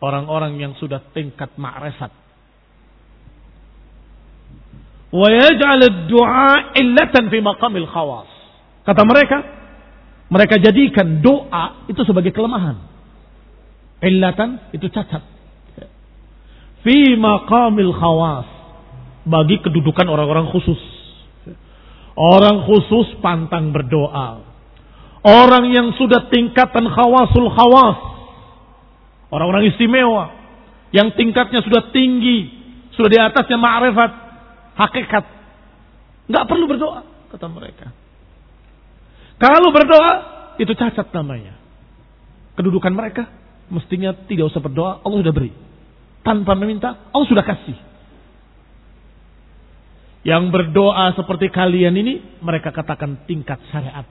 [0.04, 2.12] orang-orang yang sudah tingkat ma'rifat.
[5.10, 8.30] Wa yaj'al ad-du'a illatan fi maqamil khawas.
[8.86, 9.38] Kata mereka,
[10.30, 12.78] mereka jadikan doa itu sebagai kelemahan.
[14.00, 15.26] Illatan itu cacat.
[16.86, 18.48] Fi maqamil khawas.
[19.28, 20.99] Bagi kedudukan orang-orang khusus.
[22.18, 24.44] Orang khusus pantang berdoa.
[25.20, 28.00] Orang yang sudah tingkatan khawasul khawas.
[29.30, 30.32] Orang-orang istimewa.
[30.96, 32.50] Yang tingkatnya sudah tinggi.
[32.96, 34.12] Sudah di atasnya ma'rifat.
[34.80, 35.26] Hakikat.
[36.32, 37.02] Nggak perlu berdoa.
[37.30, 37.88] Kata mereka.
[39.40, 40.14] Kalau berdoa.
[40.60, 41.56] Itu cacat namanya.
[42.56, 43.28] Kedudukan mereka.
[43.72, 45.04] Mestinya tidak usah berdoa.
[45.04, 45.52] Allah sudah beri.
[46.24, 47.12] Tanpa meminta.
[47.12, 47.89] Allah sudah kasih.
[50.24, 54.04] Yang berdoa seperti kalian ini mereka katakan tingkat syariat.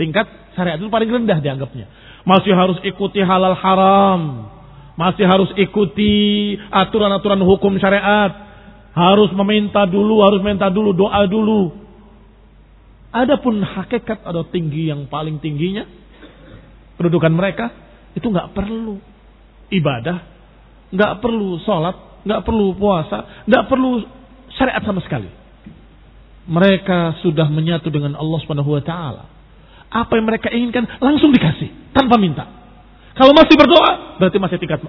[0.00, 1.86] Tingkat syariat itu paling rendah dianggapnya.
[2.24, 4.48] Masih harus ikuti halal haram.
[4.96, 8.30] Masih harus ikuti aturan-aturan hukum syariat.
[8.96, 11.74] Harus meminta dulu, harus minta dulu, doa dulu.
[13.12, 15.88] Adapun hakikat atau tinggi yang paling tingginya
[16.98, 17.70] kedudukan mereka
[18.12, 18.98] itu nggak perlu
[19.70, 20.18] ibadah,
[20.90, 24.02] nggak perlu sholat, nggak perlu puasa, nggak perlu
[24.58, 25.30] syariat sama sekali.
[26.48, 29.24] Mereka sudah menyatu dengan Allah Subhanahu wa taala.
[29.88, 32.44] Apa yang mereka inginkan langsung dikasih tanpa minta.
[33.16, 34.84] Kalau masih berdoa berarti masih tingkat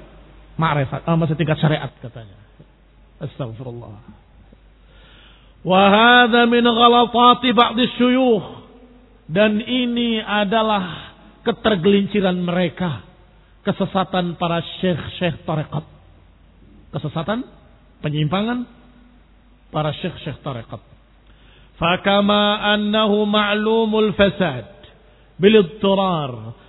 [0.60, 2.36] ma'rifat, uh, masih tingkat syariat katanya.
[3.24, 4.20] Astagfirullah.
[5.64, 8.68] Wahada min ghalatati ba'di syuyukh.
[9.30, 11.14] Dan ini adalah
[11.46, 13.06] ketergelinciran mereka.
[13.62, 15.86] Kesesatan para syekh-syekh tarekat.
[16.90, 17.46] Kesesatan,
[18.02, 18.79] penyimpangan
[19.70, 20.82] para syekh-syekh tarekat.
[21.80, 24.68] Fakama annahu ma'lumul fasad
[25.40, 26.60] bilidturar.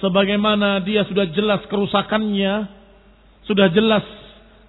[0.00, 2.54] Sebagaimana dia sudah jelas kerusakannya,
[3.44, 4.06] sudah jelas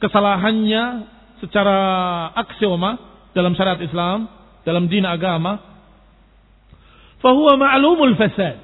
[0.04, 1.08] kesalahannya
[1.39, 1.78] secara
[2.36, 3.00] aksioma,
[3.32, 4.28] dalam syariat Islam,
[4.68, 5.56] dalam din agama,
[7.24, 8.60] fahuwa ma'lumul fasad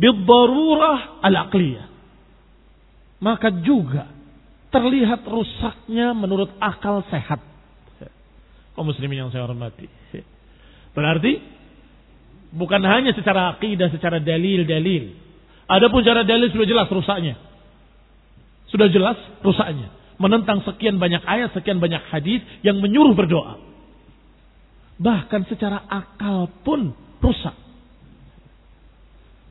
[0.00, 1.86] bidarurah al-aqliyah.
[3.20, 4.08] Maka juga
[4.72, 7.49] terlihat rusaknya menurut akal sehat.
[8.80, 9.84] Kaum muslimin yang saya hormati.
[10.96, 11.36] Berarti
[12.48, 15.12] bukan hanya secara akidah, secara dalil-dalil.
[15.68, 17.36] Adapun secara dalil sudah jelas rusaknya.
[18.72, 19.92] Sudah jelas rusaknya.
[20.16, 23.60] Menentang sekian banyak ayat, sekian banyak hadis yang menyuruh berdoa.
[24.96, 27.52] Bahkan secara akal pun rusak.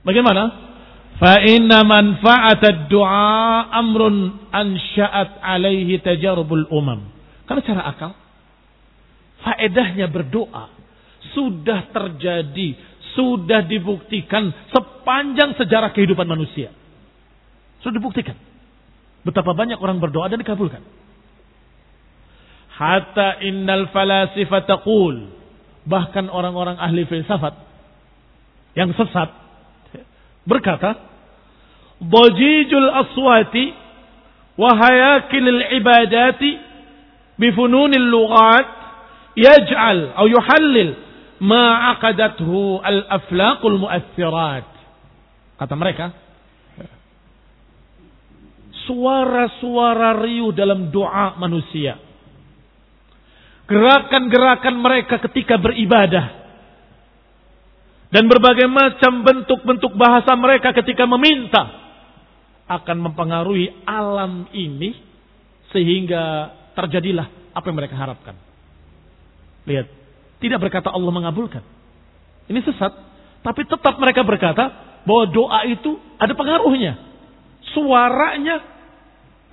[0.10, 0.74] Bagaimana?
[1.22, 7.14] Fa inna manfa'at ad-du'a amrun ansha'at alaihi tajarubul umam.
[7.46, 8.18] Karena secara akal,
[9.44, 10.80] faedahnya berdoa
[11.36, 12.76] sudah terjadi,
[13.16, 16.74] sudah dibuktikan sepanjang sejarah kehidupan manusia.
[17.80, 18.36] Sudah dibuktikan.
[19.24, 20.84] Betapa banyak orang berdoa dan dikabulkan.
[22.80, 25.36] Hatta innal falasifa taqul
[25.84, 27.52] bahkan orang-orang ahli filsafat
[28.78, 29.28] yang sesat
[30.48, 30.96] berkata,
[32.00, 33.66] "Dajijul aswati
[34.56, 36.52] wa hayakilil ibadati
[37.36, 38.79] bifununil lughat
[39.40, 40.92] yaj'al atau yuhallil
[41.40, 44.68] ma aqadathu al-aflaqul mu'assirat."
[45.60, 46.12] Kata mereka,
[48.88, 52.10] suara-suara riuh dalam doa manusia
[53.70, 56.42] gerakan-gerakan mereka ketika beribadah.
[58.10, 61.62] Dan berbagai macam bentuk-bentuk bahasa mereka ketika meminta
[62.66, 64.98] akan mempengaruhi alam ini
[65.70, 68.49] sehingga terjadilah apa yang mereka harapkan.
[69.70, 69.88] Lihat,
[70.42, 71.62] tidak berkata Allah mengabulkan.
[72.50, 72.90] Ini sesat,
[73.46, 74.74] tapi tetap mereka berkata
[75.06, 76.98] bahwa doa itu ada pengaruhnya.
[77.78, 78.66] Suaranya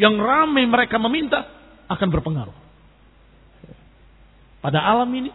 [0.00, 1.44] yang ramai mereka meminta
[1.86, 2.56] akan berpengaruh
[4.66, 5.30] pada alam ini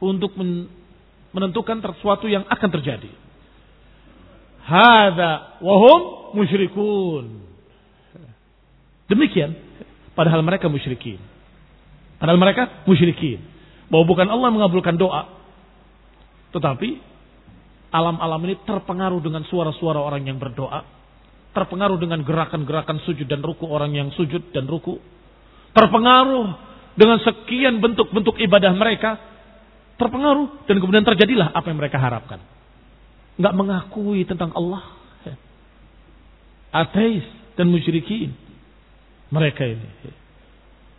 [0.00, 0.32] untuk
[1.36, 3.12] menentukan sesuatu yang akan terjadi.
[4.64, 7.44] Hada wahum musyrikun.
[9.04, 9.52] Demikian.
[10.16, 11.20] Padahal mereka musyrikin.
[12.16, 13.44] Padahal mereka musyrikin.
[13.88, 15.28] Bahwa bukan Allah mengabulkan doa.
[16.52, 16.88] Tetapi
[17.88, 20.84] alam-alam ini terpengaruh dengan suara-suara orang yang berdoa.
[21.56, 25.00] Terpengaruh dengan gerakan-gerakan sujud dan ruku orang yang sujud dan ruku.
[25.72, 26.68] Terpengaruh
[26.98, 29.16] dengan sekian bentuk-bentuk ibadah mereka
[29.98, 32.38] terpengaruh dan kemudian terjadilah apa yang mereka harapkan.
[33.38, 34.94] Nggak mengakui tentang Allah.
[36.70, 37.24] Ateis
[37.58, 38.34] dan musyrikin.
[39.28, 39.88] Mereka ini.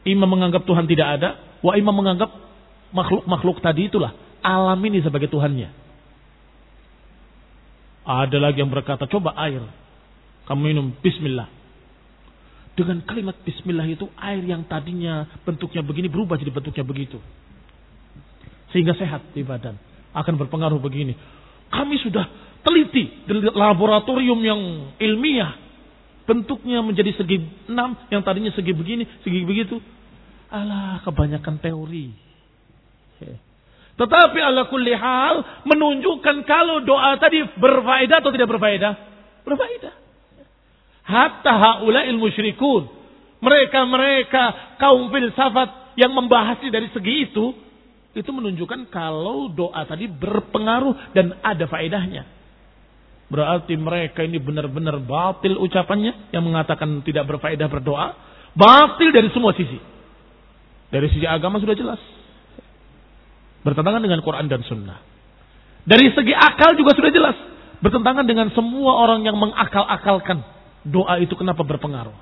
[0.06, 1.30] Imam menganggap Tuhan tidak ada.
[1.60, 2.30] Wa imam menganggap
[2.92, 4.14] makhluk-makhluk tadi itulah.
[4.40, 5.70] Alam ini sebagai Tuhannya.
[8.10, 9.62] Ada lagi yang berkata, coba air.
[10.50, 11.46] Kamu minum, bismillah.
[12.74, 17.20] Dengan kalimat bismillah itu air yang tadinya bentuknya begini berubah jadi bentuknya begitu.
[18.72, 19.76] Sehingga sehat di badan.
[20.16, 21.14] Akan berpengaruh begini.
[21.70, 22.26] Kami sudah
[22.64, 24.62] teliti di laboratorium yang
[24.96, 25.54] ilmiah.
[26.24, 29.82] Bentuknya menjadi segi enam, yang tadinya segi begini, segi begitu.
[30.50, 32.29] Alah, kebanyakan teori.
[34.00, 38.94] Tetapi ala kulli hal menunjukkan kalau doa tadi berfaedah atau tidak berfaedah.
[39.44, 39.94] Berfaedah.
[41.04, 42.88] Hatta haula'il musyrikun.
[43.44, 47.52] Mereka-mereka kaum filsafat yang membahasnya dari segi itu.
[48.16, 52.24] Itu menunjukkan kalau doa tadi berpengaruh dan ada faedahnya.
[53.30, 56.32] Berarti mereka ini benar-benar batil ucapannya.
[56.32, 58.16] Yang mengatakan tidak berfaedah berdoa.
[58.56, 59.76] Batil dari semua sisi.
[60.88, 62.19] Dari sisi agama sudah jelas.
[63.64, 65.00] Bertentangan dengan Quran dan Sunnah.
[65.84, 67.38] Dari segi akal juga sudah jelas.
[67.80, 70.44] Bertentangan dengan semua orang yang mengakal-akalkan
[70.84, 72.16] doa itu kenapa berpengaruh.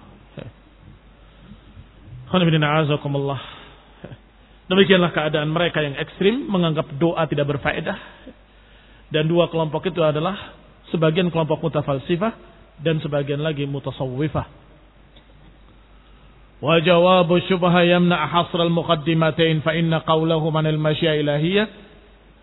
[4.67, 7.97] Demikianlah keadaan mereka yang ekstrim menganggap doa tidak berfaedah.
[9.07, 10.35] Dan dua kelompok itu adalah
[10.91, 12.35] sebagian kelompok mutafalsifah
[12.83, 14.66] dan sebagian lagi mutasawwifah.
[16.61, 21.67] Yamna hasr al-muqaddimatain fa inna qawlahu man al-masya ilahiyah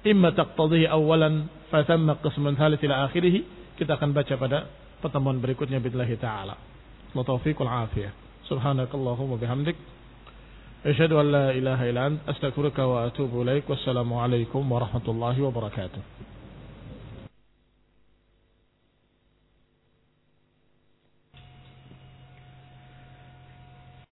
[0.07, 3.43] imma taqtadihi awalan fa thamma qismun thalith ila akhirih.
[3.75, 4.71] Kita akan baca pada
[5.03, 6.55] pertemuan berikutnya billahi taala.
[7.11, 8.15] Wa taufiq wal afiyah.
[8.47, 9.75] Subhanakallahumma bihamdik
[10.85, 13.65] Asyhadu an la ilaha illa anta astaghfiruka wa atubu ilaik.
[13.65, 16.34] Wassalamu alaikum warahmatullahi wabarakatuh.